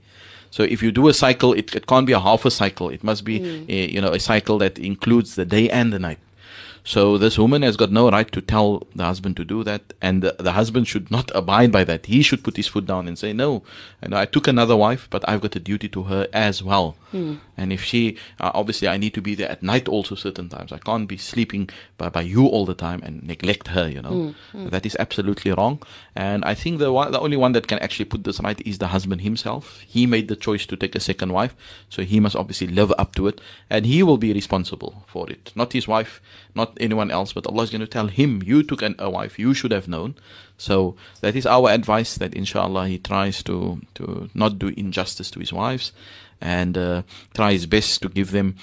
[0.52, 2.90] So if you do a cycle, it, it can't be a half a cycle.
[2.90, 3.70] It must be mm.
[3.70, 6.20] a, you know a cycle that includes the day and the night.
[6.84, 10.24] So this woman has got no right to tell the husband to do that, and
[10.24, 12.06] the, the husband should not abide by that.
[12.08, 13.64] He should put his foot down and say, "No,
[14.02, 17.36] and I took another wife, but I've got a duty to her as well." Hmm.
[17.58, 20.72] And if she, uh, obviously, I need to be there at night also certain times.
[20.72, 23.90] I can't be sleeping by, by you all the time and neglect her.
[23.90, 24.58] You know, hmm.
[24.58, 24.70] Hmm.
[24.70, 25.82] that is absolutely wrong.
[26.16, 28.78] And I think the one, the only one that can actually put this right is
[28.78, 29.82] the husband himself.
[29.88, 31.56] He made the choice to take a second wife,
[31.90, 35.52] so he must obviously live up to it, and he will be responsible for it,
[35.56, 36.22] not his wife,
[36.56, 37.34] not anyone else.
[37.34, 39.40] But Allah is going to tell him, "You took an, a wife.
[39.40, 40.16] You should have known."
[40.58, 42.18] So that is our advice.
[42.18, 45.92] That inshallah he tries to to not do injustice to his wives,
[46.42, 47.02] and uh,
[47.34, 48.56] try his best to give them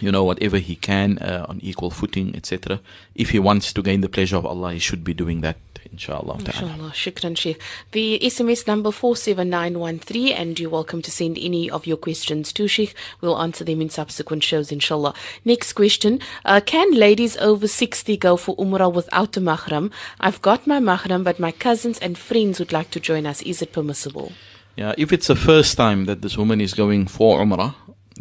[0.00, 2.80] you know, whatever he can uh, on equal footing, etc.
[3.14, 5.56] If he wants to gain the pleasure of Allah, he should be doing that,
[5.90, 6.38] inshallah.
[6.40, 6.90] Inshallah.
[6.92, 7.60] Shukran, Sheikh.
[7.92, 12.94] The SMS number 47913, and you're welcome to send any of your questions to Sheikh.
[13.20, 15.14] We'll answer them in subsequent shows, inshallah.
[15.44, 16.20] Next question.
[16.44, 19.92] Uh, can ladies over 60 go for Umrah without a mahram?
[20.18, 23.42] I've got my mahram, but my cousins and friends would like to join us.
[23.42, 24.32] Is it permissible?
[24.74, 27.74] Yeah, if it's the first time that this woman is going for Umrah,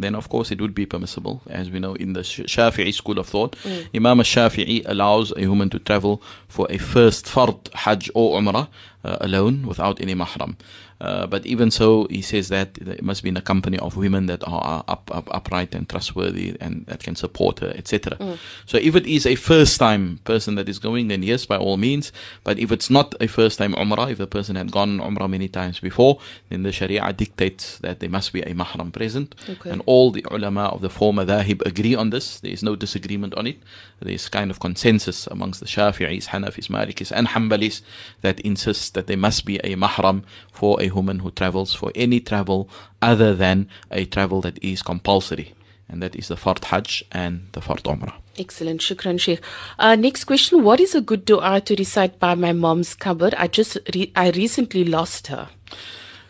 [0.03, 1.41] then of course it would be permissible.
[1.49, 3.87] As we know in the Shafi'i school of thought, mm.
[3.95, 8.67] Imam al-Shafi'i allows a woman to travel for a first fard, Hajj or Umrah
[9.03, 10.55] uh, alone without any mahram.
[11.01, 14.27] Uh, but even so, he says that it must be in a company of women
[14.27, 18.37] that are up, up, upright and trustworthy and that can support her, etc.
[18.67, 21.77] So if it is a first time person that is going, then yes, by all
[21.77, 22.11] means.
[22.43, 25.27] But if it's not a first time Umrah, if the person had gone on Umrah
[25.27, 29.33] many times before, then the Sharia dictates that there must be a mahram present.
[29.49, 29.71] Okay.
[29.71, 32.39] And all the ulama of the four madhahib agree on this.
[32.39, 33.57] There is no disagreement on it.
[34.01, 37.81] There is kind of consensus amongst the Shafi'is, Hanafis, Malikis, and Hanbalis
[38.21, 42.19] that insist that there must be a mahram for a woman who travels for any
[42.19, 42.69] travel
[43.01, 45.53] other than a travel that is compulsory.
[45.89, 48.13] And that is the Fard Hajj and the Fard Umrah.
[48.37, 48.79] Excellent.
[48.79, 49.41] Shukran, Sheikh.
[49.77, 50.63] Uh, next question.
[50.63, 53.35] What is a good dua to recite by my mom's cupboard?
[53.35, 55.49] I just, re- I recently lost her.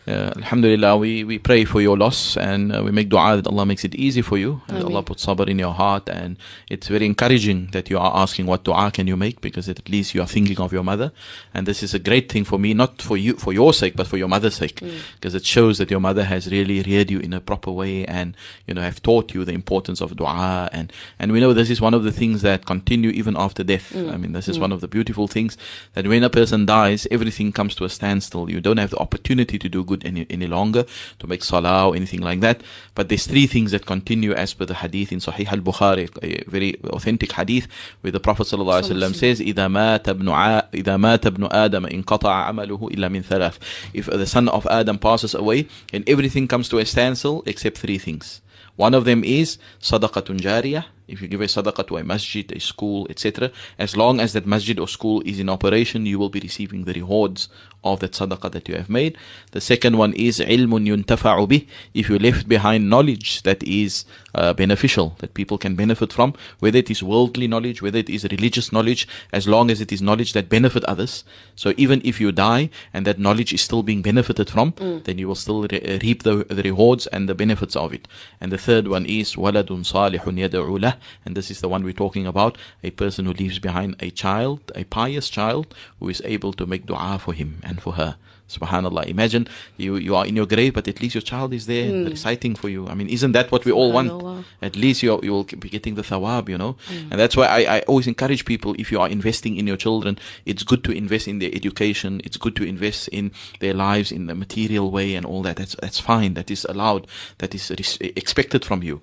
[0.04, 3.64] Uh, Alhamdulillah, we, we pray for your loss and uh, we make dua that Allah
[3.64, 4.60] makes it easy for you.
[4.66, 4.92] And Ameen.
[4.92, 6.36] Allah puts sabr in your heart and
[6.68, 10.12] it's very encouraging that you are asking what dua can you make because at least
[10.12, 11.12] you are thinking of your mother.
[11.54, 14.08] And this is a great thing for me not for you for your sake but
[14.08, 14.82] for your mother's sake.
[15.14, 18.36] Because it shows that your mother has really reared you in a proper way and
[18.66, 20.68] you know have taught you the importance of dua.
[20.72, 23.94] And and we know this is one of the things that continue even after death.
[23.94, 25.56] I mean this is one of the beautiful things
[25.94, 28.50] that when a person dies everything comes to a standstill.
[28.50, 30.85] You don't have the opportunity to do good any, any longer
[31.19, 32.61] to make salah or anything like that
[32.95, 36.75] but there's three things that continue as per the hadith in Sahih al-Bukhari a very
[36.85, 37.67] authentic hadith
[38.01, 40.61] where the Prophet sallallahu alaihi wasallam says إذا مات ابن ع...
[40.73, 43.57] إذا مات ابن آدم انقطع عمله إلا من ثلاث
[43.93, 47.97] if the son of Adam passes away and everything comes to a standstill except three
[47.97, 48.41] things
[48.77, 50.85] one of them is sadaqatun jariyah.
[51.08, 54.46] if you give a sadaqah to a masjid, a school, etc., as long as that
[54.46, 57.48] masjid or school is in operation, you will be receiving the rewards
[57.84, 59.16] of that sadaqah that you have made.
[59.50, 61.66] The second one is ilmun yuntafa'u bih.
[61.94, 66.78] If you left behind knowledge that is uh, beneficial, that people can benefit from, whether
[66.78, 70.32] it is worldly knowledge, whether it is religious knowledge, as long as it is knowledge
[70.32, 71.24] that benefit others.
[71.56, 75.26] So even if you die and that knowledge is still being benefited from, then you
[75.26, 78.06] will still re- reap the, the rewards and the benefits of it.
[78.40, 82.26] And the third one is waladun salihun yad'u and this is the one we're talking
[82.26, 86.66] about, a person who leaves behind a child, a pious child, who is able to
[86.66, 88.16] make dua for him and for her.
[88.52, 89.06] Subhanallah.
[89.06, 92.04] Imagine you, you are in your grave, but at least your child is there hmm.
[92.04, 92.86] reciting for you.
[92.88, 94.44] I mean, isn't that what we all want?
[94.60, 96.76] At least you you will be getting the thawab, you know.
[96.86, 97.08] Hmm.
[97.10, 100.18] And that's why I, I always encourage people if you are investing in your children,
[100.44, 102.20] it's good to invest in their education.
[102.24, 105.56] It's good to invest in their lives in the material way and all that.
[105.56, 106.34] That's that's fine.
[106.34, 107.06] That is allowed.
[107.38, 109.00] That is expected from you.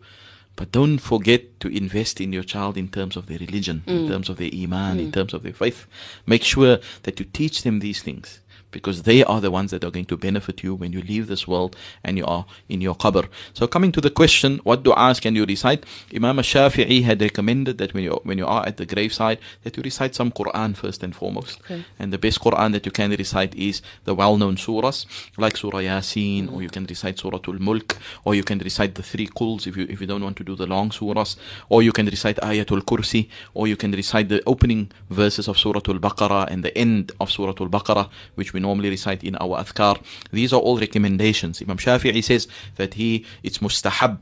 [0.56, 4.08] But don't forget to invest in your child in terms of their religion, in mm.
[4.10, 5.14] terms of their iman, in mm.
[5.14, 5.88] terms of their faith.
[6.26, 9.92] Make sure that you teach them these things because they are the ones that are
[9.92, 13.28] going to benefit you when you leave this world and you are in your qabr.
[13.54, 15.86] So coming to the question, what du'as can you recite?
[16.16, 19.84] Imam al-Shafi'i had recommended that when you when you are at the graveside that you
[19.84, 21.60] recite some Quran first and foremost.
[21.62, 21.84] Okay.
[21.98, 25.06] And the best Quran that you can recite is the well-known surahs
[25.38, 29.28] like Surah Yasin or you can recite Surah Al-Mulk or you can recite the three
[29.28, 31.36] quls if you if you don't want to do the long surahs
[31.70, 35.82] or you can recite Ayatul Kursi or you can recite the opening verses of Surah
[35.88, 40.02] Al-Baqarah and the end of Surah Al-Baqarah which we normally recite in our adhkar.
[40.32, 41.62] These are all recommendations.
[41.62, 44.20] Imam Shafi'i says that he it's mustahab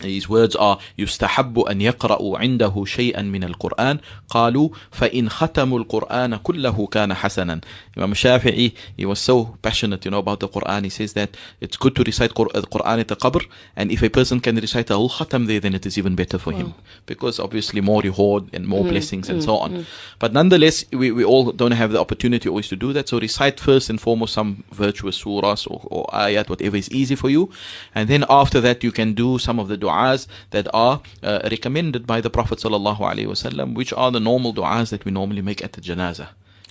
[0.00, 6.86] His words are يستحب أن يقرأوا عنده شيئا من القرآن قالوا فإن ختموا القرآن كله
[6.86, 7.60] كان حسنا
[7.96, 11.76] Imam Shafi'i he was so passionate you know about the Quran he says that it's
[11.76, 13.42] good to recite Qur- the Quran at the qabr
[13.76, 16.38] and if a person can recite the whole khatam there then it is even better
[16.38, 16.72] for him
[17.06, 19.86] because obviously more reward and more blessings and so on
[20.18, 23.60] but nonetheless we, we all don't have the opportunity always to do that so recite
[23.60, 27.50] first and foremost some virtuous surahs or, or ayat whatever is easy for you
[27.94, 32.07] and then after that you can do some of the du'as that are uh, recommended
[32.07, 35.63] by the Prophet sallallahu alaihi wasallam which are the normal du'as that we normally make
[35.69, 36.29] at the janazah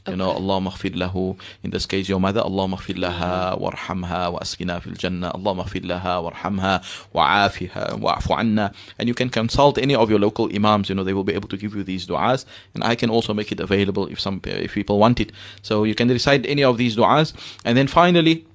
[0.08, 1.38] you know, Allah maghfir lahu.
[1.62, 5.30] In this case, your mother, Allah maghfir laha, warhamha, wa askina fil jannah.
[5.34, 8.72] Allah maghfir laha, warhamha, wa afiha, anna.
[8.98, 10.88] And you can consult any of your local imams.
[10.88, 12.44] You know, they will be able to give you these du'as.
[12.74, 15.32] And I can also make it available if some if people want it.
[15.62, 17.32] So you can recite any of these du'as.
[17.64, 18.46] And then finally,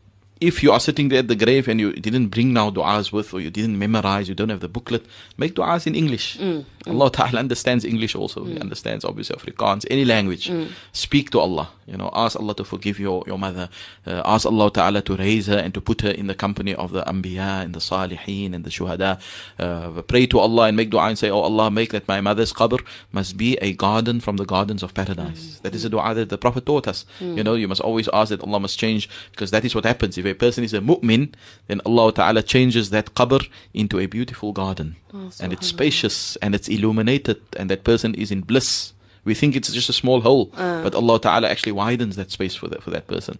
[0.41, 3.31] if you are sitting there at the grave and you didn't bring now du'as with
[3.31, 5.05] or you didn't memorize, you don't have the booklet,
[5.37, 6.39] make du'as in English.
[6.39, 6.91] Mm, mm.
[6.91, 8.43] Allah Ta'ala understands English also.
[8.45, 8.61] He mm.
[8.61, 10.51] understands obviously Afrikaans, any language.
[10.93, 11.69] Speak to Allah.
[11.85, 13.69] You know, ask Allah to forgive your, your mother.
[14.07, 16.91] Uh, ask Allah Ta'ala to raise her and to put her in the company of
[16.91, 19.19] the Anbiya and the Salihin and the Shuhada.
[19.59, 22.53] Uh, pray to Allah and make dua and say, Oh Allah, make that my mother's
[22.53, 22.79] qabr
[23.11, 25.59] must be a garden from the gardens of paradise.
[25.63, 27.05] That is a dua that the Prophet taught us.
[27.19, 30.17] You know, you must always ask that Allah must change because that is what happens.
[30.17, 31.33] If a person is a mu'min,
[31.67, 34.95] then Allah Ta'ala changes that qabr into a beautiful garden.
[35.13, 38.93] Oh, and it's spacious and it's illuminated and that person is in bliss.
[39.23, 42.67] We think it's just a small hole, but Allah Ta'ala actually widens that space for
[42.69, 43.37] that, for that person.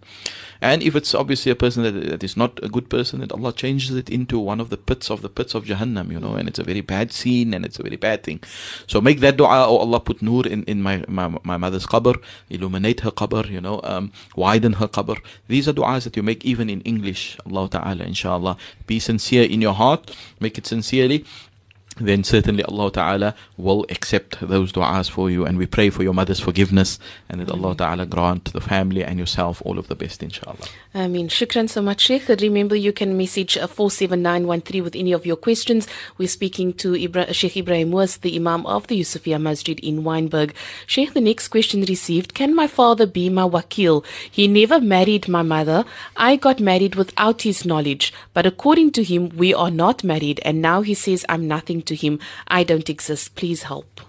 [0.60, 3.52] And if it's obviously a person that, that is not a good person, that Allah
[3.52, 6.48] changes it into one of the pits of the pits of Jahannam, you know, and
[6.48, 8.40] it's a very bad scene and it's a very bad thing.
[8.86, 12.22] So make that dua, oh Allah, put nur in, in my, my, my mother's qabr,
[12.48, 15.20] illuminate her qabr, you know, um, widen her qabr.
[15.48, 18.56] These are du'as that you make even in English, Allah Ta'ala, inshallah.
[18.86, 21.24] Be sincere in your heart, make it sincerely
[21.98, 26.14] then certainly Allah Ta'ala will accept those du'as for you and we pray for your
[26.14, 30.22] mother's forgiveness and that Allah Ta'ala grant the family and yourself all of the best
[30.22, 30.66] inshallah.
[30.94, 32.28] I mean, shukran so much, Sheikh.
[32.28, 35.86] Remember, you can message uh, 47913 with any of your questions.
[36.18, 40.52] We're speaking to Ibra- Sheikh Ebrahim Moos, the Imam of the Yusufia Masjid in Wynberg.
[40.86, 44.04] Sheikh, the next question received Can my father be my wakil?
[44.30, 45.84] He never married my mother.
[46.16, 50.60] I got married without his knowledge, but according to him, we are not married, and
[50.60, 52.18] now he says I'm nothing to him.
[52.48, 53.34] I don't exist.
[53.34, 54.00] Please help.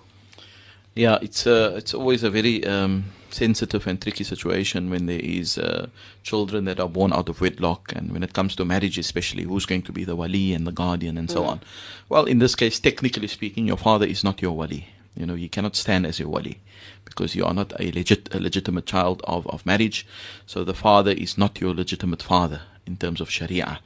[0.96, 5.58] Yeah, it's uh, it's always a very um, sensitive and tricky situation when there is
[5.58, 5.88] uh,
[6.22, 9.66] children that are born out of wedlock, and when it comes to marriage, especially, who's
[9.66, 11.62] going to be the wali and the guardian and so on.
[12.10, 14.88] Well, in this case, technically speaking, your father is not your wali.
[15.16, 16.60] You know, you cannot stand as your wali
[17.06, 20.08] because you are not a, legit, a legitimate child of, of marriage.
[20.46, 23.80] So the father is not your legitimate father in terms of Sharia.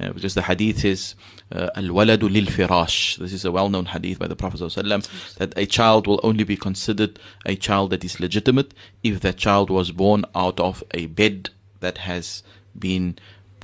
[0.00, 1.14] Uh, because the hadith is
[1.52, 3.16] uh, al-waladu lil firash.
[3.18, 6.56] This is a well-known hadith by the Prophet ﷺ, that a child will only be
[6.56, 11.50] considered a child that is legitimate if that child was born out of a bed
[11.80, 12.42] that has
[12.78, 13.18] been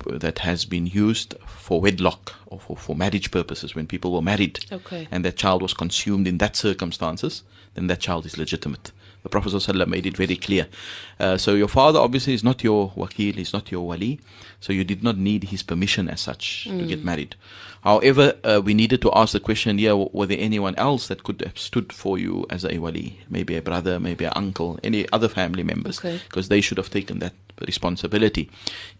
[0.07, 4.59] that has been used for wedlock or for, for marriage purposes when people were married
[4.69, 5.07] Okay.
[5.09, 7.43] and that child was consumed in that circumstances
[7.75, 8.91] then that child is legitimate
[9.25, 10.67] the Prophet ﷺ made it very clear.
[11.19, 14.19] Uh, so your father obviously is not your wakil, he's not your wali.
[14.59, 17.35] So you did not need his permission as such to get married.
[17.83, 21.41] However, uh, we needed to ask the question, yeah, were there anyone else that could
[21.41, 23.19] have stood for you as a wali?
[23.29, 25.97] Maybe a brother, maybe an uncle, any other family members.
[25.99, 26.19] Okay.
[26.29, 27.33] Because they should have taken that
[27.67, 28.51] responsibility.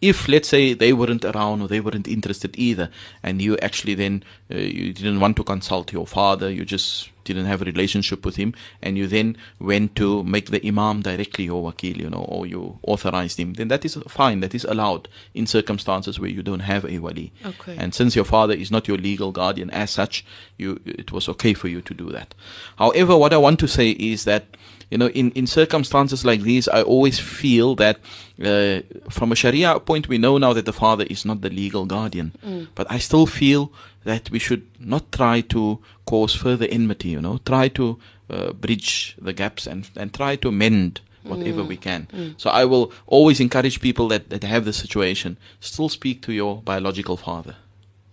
[0.02, 2.90] If, let's say, they weren't around or they weren't interested either,
[3.22, 7.46] and you actually then, uh, you didn't want to consult your father, you just didn't
[7.46, 11.62] have a relationship with him, and you then went to make the imam directly your
[11.64, 15.46] wakil, you know, or you authorized him, then that is fine, that is allowed in
[15.46, 17.32] circumstances where you don't have a wali.
[17.46, 17.76] Okay.
[17.78, 20.26] And since your father is not your legal guardian as such,
[20.58, 22.34] you it was okay for you to do that.
[22.78, 24.46] However, what I want to say is that
[24.92, 27.98] you know, in, in circumstances like these, I always feel that
[28.44, 31.86] uh, from a Sharia point, we know now that the father is not the legal
[31.86, 32.34] guardian.
[32.76, 33.72] But I still feel
[34.06, 39.16] that we should not try to cause further enmity, you know, try to uh, bridge
[39.22, 41.68] the gaps and, and try to mend whatever mm.
[41.68, 42.08] we can.
[42.14, 42.36] Mm.
[42.38, 46.62] So I will always encourage people that, that have this situation, still speak to your
[46.62, 47.56] biological father.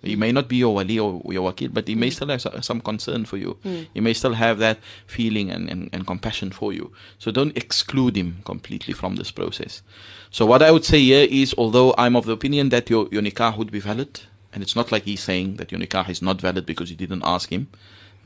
[0.02, 2.12] He may not be your wali or your wakil, but he may mm.
[2.12, 3.58] still have some concern for you.
[3.94, 6.90] He may still have that feeling and, and, and compassion for you.
[7.18, 9.82] So don't exclude him completely from this process.
[10.30, 13.22] So what I would say here is, although I'm of the opinion that your, your
[13.22, 14.22] nikah would be valid,
[14.52, 17.22] and it's not like he's saying that your nikah is not valid because you didn't
[17.24, 17.68] ask him.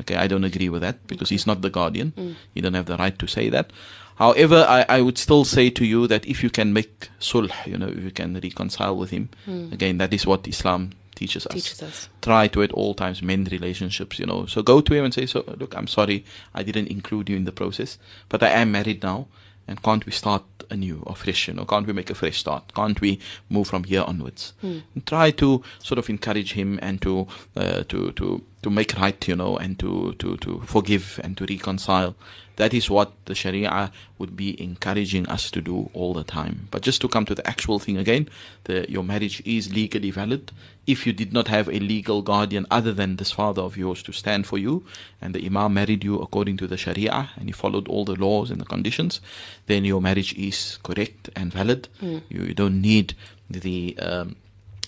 [0.01, 2.13] Okay, I don't agree with that because he's not the guardian.
[2.17, 2.35] Mm.
[2.53, 3.73] He don't have the right to say that.
[4.17, 7.79] However, I, I would still say to you that if you can make sulh, you
[7.79, 9.73] know, if you can reconcile with him, mm.
[9.73, 11.53] again, that is what Islam teaches us.
[11.53, 12.09] Teaches us.
[12.23, 14.47] Try to at all times mend relationships, you know.
[14.47, 17.45] So go to him and say, So look, I'm sorry I didn't include you in
[17.45, 19.29] the process, but I am married now
[19.69, 22.73] and can't we start anew or fresh, you know, can't we make a fresh start?
[22.75, 24.53] Can't we move from here onwards?
[24.95, 27.27] And try to sort of encourage him and to
[27.57, 31.47] uh, to to to make right, you know, and to, to, to forgive and to
[31.47, 32.17] reconcile.
[32.57, 36.67] That is what the Sharia would be encouraging us to do all the time.
[36.73, 38.29] But just to come to the actual thing again,
[38.65, 40.51] the, your marriage is legally valid.
[40.85, 44.13] If you did not have a legal guardian other than this father of yours to
[44.13, 44.85] stand for you,
[45.23, 48.51] and the Imam married you according to the Sharia, and you followed all the laws
[48.51, 49.21] and the conditions,
[49.67, 51.89] then your marriage is correct and valid.
[52.29, 53.15] You, you don't need
[53.49, 54.35] the um,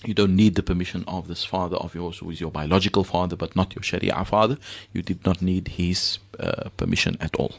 [0.05, 3.35] you don't need the permission of this father of yours who is your biological father
[3.35, 4.57] but not your sharia father
[4.93, 7.53] you did not need his uh, permission at all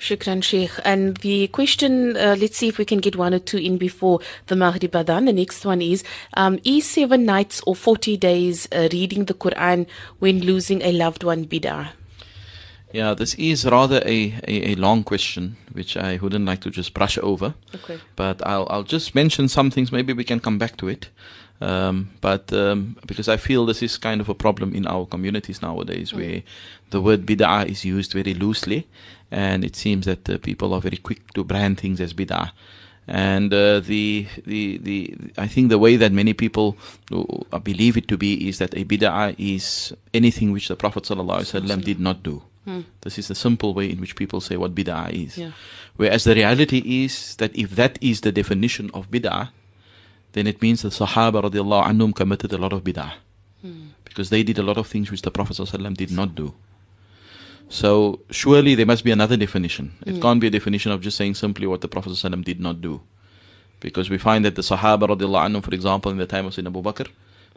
[0.00, 0.70] Shukran, Sheikh.
[0.84, 4.20] And the question, uh, let's see if we can get one or two in before
[4.46, 5.26] the Maghrib Adhan.
[5.26, 6.02] The next one is
[6.34, 9.86] um, Is seven nights or 40 days uh, reading the Quran
[10.18, 11.90] when losing a loved one bid'ah?
[12.92, 16.94] yeah this is rather a, a, a long question which i wouldn't like to just
[16.94, 17.98] brush over Okay.
[18.14, 21.10] but I'll, I'll just mention some things maybe we can come back to it
[21.60, 25.62] um, but um, because I feel this is kind of a problem in our communities
[25.62, 26.42] nowadays, where
[26.90, 28.86] the word bid'ah is used very loosely,
[29.30, 32.52] and it seems that uh, people are very quick to brand things as bid'ah.
[33.08, 36.76] And uh, the, the the I think the way that many people
[37.12, 41.84] uh, believe it to be is that a bid'ah is anything which the Prophet ﷺ
[41.84, 42.42] did not do.
[43.02, 45.38] This is the simple way in which people say what bid'ah is.
[45.38, 45.52] Yeah.
[45.94, 49.50] Whereas the reality is that if that is the definition of bid'ah,
[50.35, 53.13] then it means the Sahaba radiallahu anhum committed a lot of bid'ah.
[54.03, 56.53] Because they did a lot of things which the Prophet ﷺ did not do.
[57.69, 59.93] So surely there must be another definition.
[60.05, 62.81] It can't be a definition of just saying simply what the Prophet ﷺ did not
[62.81, 62.99] do.
[63.79, 66.67] Because we find that the Sahaba radiallahu anhum, for example, in the time of Sayyidina
[66.67, 67.07] Abu Bakr,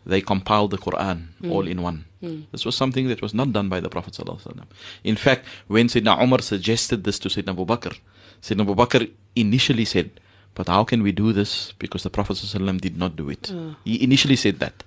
[0.07, 2.05] they compiled the Quran all in one.
[2.53, 4.63] This was something that was not done by the Prophet ﷺ.
[5.03, 7.99] In fact, when Sayyidina Umar suggested this to Sayyidina Abu Bakr,
[8.41, 10.21] Sayyidina Abu Bakr initially said,
[10.56, 11.74] but how can we do this?
[11.80, 13.52] Because the Prophet ﷺ did not do it.
[13.54, 13.78] Ah.
[13.86, 14.84] He initially said that.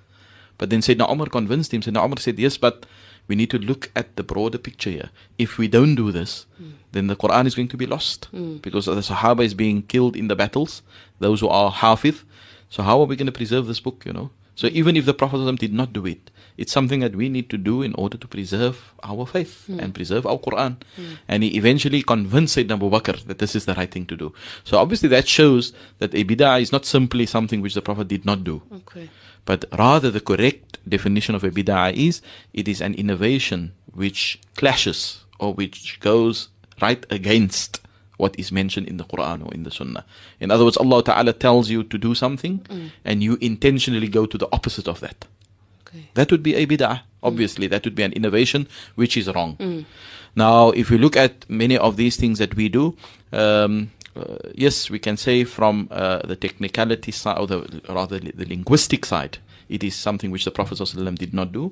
[0.57, 1.81] But then Sayyidina Umar convinced him.
[1.81, 2.85] Sayyidina Umar said, yes, but
[3.27, 5.09] we need to look at the broader picture here.
[5.37, 6.71] If we don't do this, hmm.
[6.91, 8.25] then the Quran is going to be lost.
[8.25, 8.57] Hmm.
[8.57, 10.81] Because the Sahaba is being killed in the battles,
[11.19, 12.23] those who are Hafiz.
[12.69, 14.31] So how are we going to preserve this book, you know?
[14.55, 17.49] So even if the Prophet ﷺ did not do it, it's something that we need
[17.49, 19.79] to do in order to preserve our faith hmm.
[19.79, 20.77] and preserve our Quran.
[20.95, 21.13] Hmm.
[21.27, 24.33] And he eventually convinced Sayyidina Abu Bakr that this is the right thing to do.
[24.63, 28.25] So obviously that shows that a bid'ah is not simply something which the Prophet did
[28.25, 28.61] not do.
[28.73, 29.09] Okay.
[29.45, 32.21] But rather, the correct definition of a bid'ah is
[32.53, 36.49] it is an innovation which clashes or which goes
[36.81, 37.81] right against
[38.17, 40.05] what is mentioned in the Quran or in the Sunnah.
[40.39, 42.87] In other words, Allah Ta'ala tells you to do something hmm.
[43.03, 45.25] and you intentionally go to the opposite of that.
[45.93, 46.09] Okay.
[46.15, 47.01] That would be a bid'ah.
[47.21, 49.85] Obviously, that would be an innovation which is wrong.
[50.35, 52.97] Now, if we look at many of these things that we do,
[53.31, 58.45] um, uh, yes, we can say from uh, the technicality side, or the, rather the
[58.45, 59.37] linguistic side,
[59.69, 61.71] it is something which the Prophet ﷺ did not do.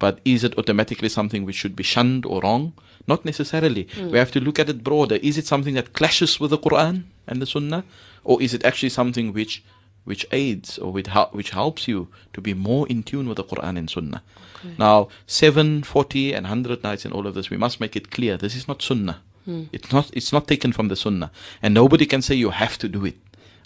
[0.00, 2.72] But is it automatically something which should be shunned or wrong?
[3.06, 3.86] Not necessarily.
[4.10, 5.16] We have to look at it broader.
[5.16, 7.84] Is it something that clashes with the Quran and the Sunnah,
[8.24, 9.62] or is it actually something which
[10.04, 13.78] which aids or which, which helps you to be more in tune with the Quran
[13.78, 14.22] and Sunnah?
[14.78, 18.36] Now, 7, 40, and 100 nights and all of this, we must make it clear
[18.36, 19.20] this is not Sunnah.
[19.44, 19.64] Hmm.
[19.72, 21.30] It's not it's not taken from the Sunnah,
[21.62, 23.16] and nobody can say you have to do it.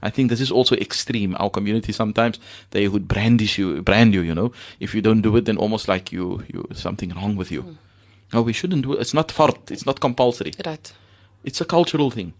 [0.02, 1.36] I think this is also extreme.
[1.38, 2.38] Our community sometimes
[2.70, 4.22] they would brandish you, brand you.
[4.22, 7.52] You know, if you don't do it, then almost like you you something wrong with
[7.52, 7.62] you.
[7.62, 7.74] Hmm.
[8.32, 9.00] No, we shouldn't do it.
[9.00, 9.70] It's not fard.
[9.70, 10.52] It's not compulsory.
[10.66, 10.92] Right.
[11.44, 12.32] It's a cultural thing.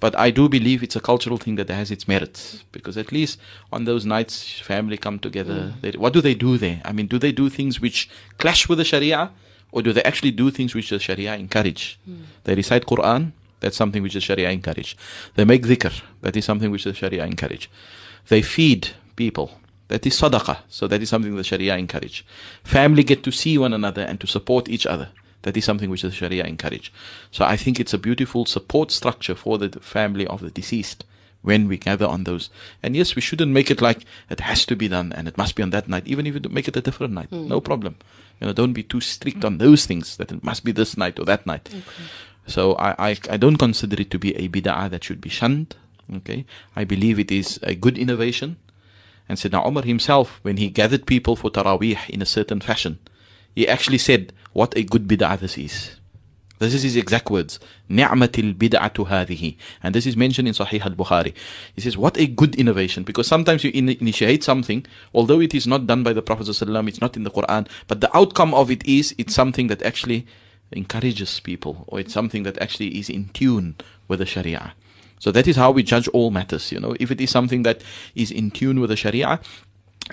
[0.00, 3.38] But I do believe it's a cultural thing that has its merits because at least
[3.70, 5.54] on those nights, family come together.
[5.54, 5.80] Mm.
[5.82, 6.80] They, what do they do there?
[6.84, 9.30] I mean, do they do things which clash with the Sharia,
[9.72, 11.98] or do they actually do things which the Sharia encourage?
[12.08, 12.22] Mm.
[12.44, 13.32] They recite Quran.
[13.60, 14.96] That's something which the Sharia encourage.
[15.34, 16.00] They make dhikr.
[16.22, 17.70] That is something which the Sharia encourage.
[18.28, 19.60] They feed people.
[19.88, 20.60] That is sadaqah.
[20.68, 22.24] So that is something the Sharia encourage.
[22.64, 25.10] Family get to see one another and to support each other.
[25.42, 26.92] That is something which the Sharia encourage.
[27.30, 31.04] So I think it's a beautiful support structure for the family of the deceased
[31.42, 32.50] when we gather on those.
[32.82, 35.56] And yes, we shouldn't make it like it has to be done and it must
[35.56, 37.30] be on that night, even if you make it a different night.
[37.30, 37.48] Hmm.
[37.48, 37.96] No problem.
[38.40, 41.18] You know, don't be too strict on those things that it must be this night
[41.18, 41.68] or that night.
[42.46, 45.76] So I, I, I don't consider it to be a bid'ah that should be shunned.
[46.16, 46.44] Okay.
[46.74, 48.56] I believe it is a good innovation.
[49.28, 52.98] And Sayyidina Umar himself, when he gathered people for Taraweeh in a certain fashion,
[53.55, 55.95] he actually said, What a good bid'ah this is.
[56.59, 57.59] This is his exact words.
[57.89, 59.55] نعمة البدعة هذه.
[59.83, 61.33] And this is mentioned in Sahih al-Bukhari.
[61.75, 63.03] He says, what a good innovation.
[63.03, 66.87] Because sometimes you in- initiate something, although it is not done by the Prophet ﷺ,
[66.87, 70.25] it's not in the Quran, but the outcome of it is, it's something that actually
[70.71, 73.75] encourages people, or it's something that actually is in tune
[74.07, 74.73] with the Sharia.
[75.19, 76.95] So that is how we judge all matters, you know.
[76.99, 77.81] If it is something that
[78.15, 79.39] is in tune with the Sharia,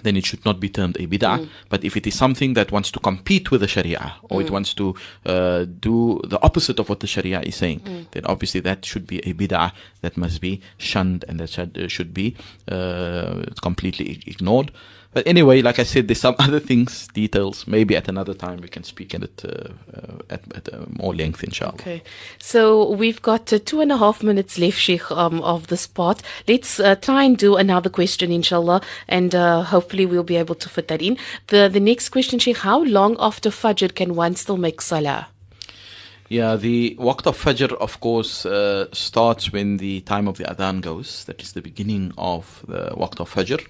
[0.03, 1.39] then it should not be termed a bid'ah.
[1.39, 1.49] Mm.
[1.69, 4.45] But if it is something that wants to compete with the Sharia or Mm.
[4.45, 8.05] it wants to uh, do the opposite of what the Sharia is saying, Mm.
[8.11, 9.71] then obviously that should be a bid'ah
[10.01, 12.35] that must be shunned and that should, uh, be
[12.71, 14.71] uh, completely ignored.
[15.17, 17.65] But anyway, like I said, there's some other things, details.
[17.65, 19.69] Maybe at another time we can speak at it uh,
[20.29, 21.73] at, at uh, more length, inshallah.
[21.73, 22.03] Okay,
[22.37, 26.21] so we've got uh, two and a half minutes left, Sheikh, um, of this part.
[26.47, 30.69] Let's uh, try and do another question, inshallah, and uh, hopefully we'll be able to
[30.69, 31.17] fit that in.
[31.47, 35.29] The the next question, Sheikh, how long after Fajr can one still make salah?
[36.29, 40.81] Yeah, the waqt of Fajr, of course, uh, starts when the time of the Adhan
[40.81, 41.23] goes.
[41.23, 43.65] That is the beginning of the waqt of Fajr.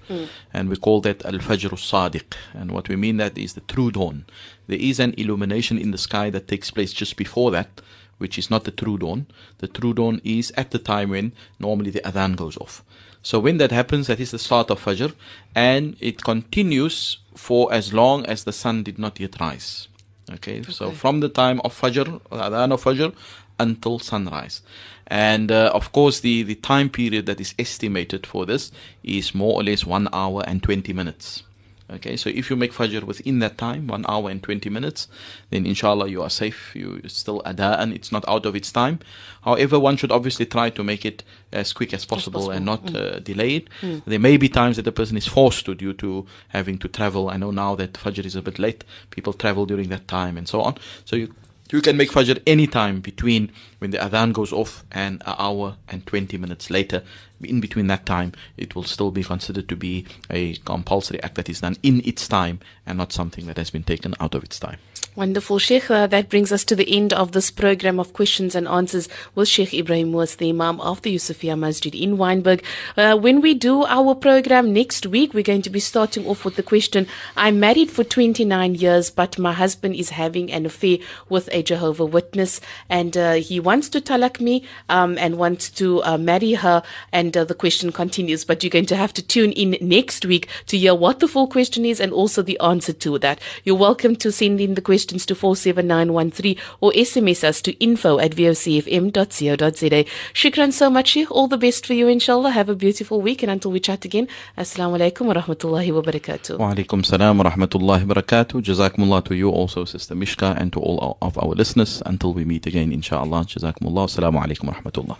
[0.52, 2.34] And we call that Al Fajr al Sadiq.
[2.54, 4.24] And what we mean that is the true dawn.
[4.66, 7.80] There is an illumination in the sky that takes place just before that,
[8.18, 9.26] which is not the true dawn.
[9.58, 12.82] The true dawn is at the time when normally the Adhan goes off.
[13.22, 15.14] So when that happens, that is the start of Fajr.
[15.54, 19.86] And it continues for as long as the sun did not yet rise.
[20.30, 23.14] Okay, so from the time of Fajr, Adhan of Fajr,
[23.58, 24.62] until sunrise.
[25.06, 28.70] And uh, of course, the, the time period that is estimated for this
[29.02, 31.44] is more or less one hour and 20 minutes.
[31.90, 35.08] Okay, so if you make Fajr within that time, one hour and 20 minutes,
[35.48, 36.76] then inshallah you are safe.
[36.76, 38.98] You still Adaan, it's not out of its time.
[39.42, 43.20] However, one should obviously try to make it as quick as possible, and not uh,
[43.20, 43.68] delay it.
[44.06, 47.30] There may be times that the person is forced to due to having to travel.
[47.30, 48.84] I know now that Fajr is a bit late.
[49.10, 50.76] People travel during that time and so on.
[51.06, 51.34] So you
[51.76, 55.76] you can make Fajr any time between when the Adhan goes off and an hour
[55.88, 57.02] and 20 minutes later.
[57.42, 61.48] In between that time, it will still be considered to be a compulsory act that
[61.48, 64.58] is done in its time and not something that has been taken out of its
[64.58, 64.78] time.
[65.18, 65.90] Wonderful, Sheikh.
[65.90, 69.48] Uh, that brings us to the end of this program of questions and answers with
[69.48, 72.62] Sheikh Ebrahim Moos the Imam of the Yusufia Masjid in Wynberg.
[72.96, 76.54] Uh, when we do our program next week, we're going to be starting off with
[76.54, 80.98] the question I'm married for 29 years, but my husband is having an affair
[81.28, 86.00] with a Jehovah Witness, and uh, he wants to talak me um, and wants to
[86.04, 86.84] uh, marry her.
[87.10, 90.46] And uh, the question continues, but you're going to have to tune in next week
[90.66, 93.40] to hear what the full question is and also the answer to that.
[93.64, 98.32] You're welcome to send in the questions to 47913 or SMS us to info at
[98.32, 100.04] vocfm.co.za.
[100.34, 101.30] Shukran so much, Sheikh.
[101.30, 102.50] All the best for you, inshallah.
[102.50, 103.42] Have a beautiful week.
[103.42, 104.28] And until we chat again,
[104.58, 106.58] Assalamu alaikum wa rahmatullahi wa barakatuh.
[106.58, 108.62] Wa alaikum salam wa rahmatullahi wa barakatuh.
[108.62, 112.02] Jazakumullah to you also, Sister Mishka, and to all of our listeners.
[112.04, 113.44] Until we meet again, inshallah.
[113.46, 114.08] Jazakumullah.
[114.08, 115.16] Assalamu alaikum wa rahmatullah.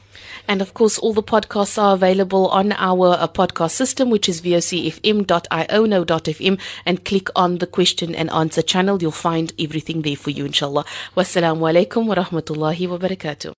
[0.47, 4.41] And of course, all the podcasts are available on our uh, podcast system, which is
[4.41, 9.01] vocfm.io, no.fm, and click on the question and answer channel.
[9.01, 10.84] You'll find everything there for you, inshallah.
[11.16, 13.54] Wassalamu alaikum wa rahmatullahi wa barakatuh.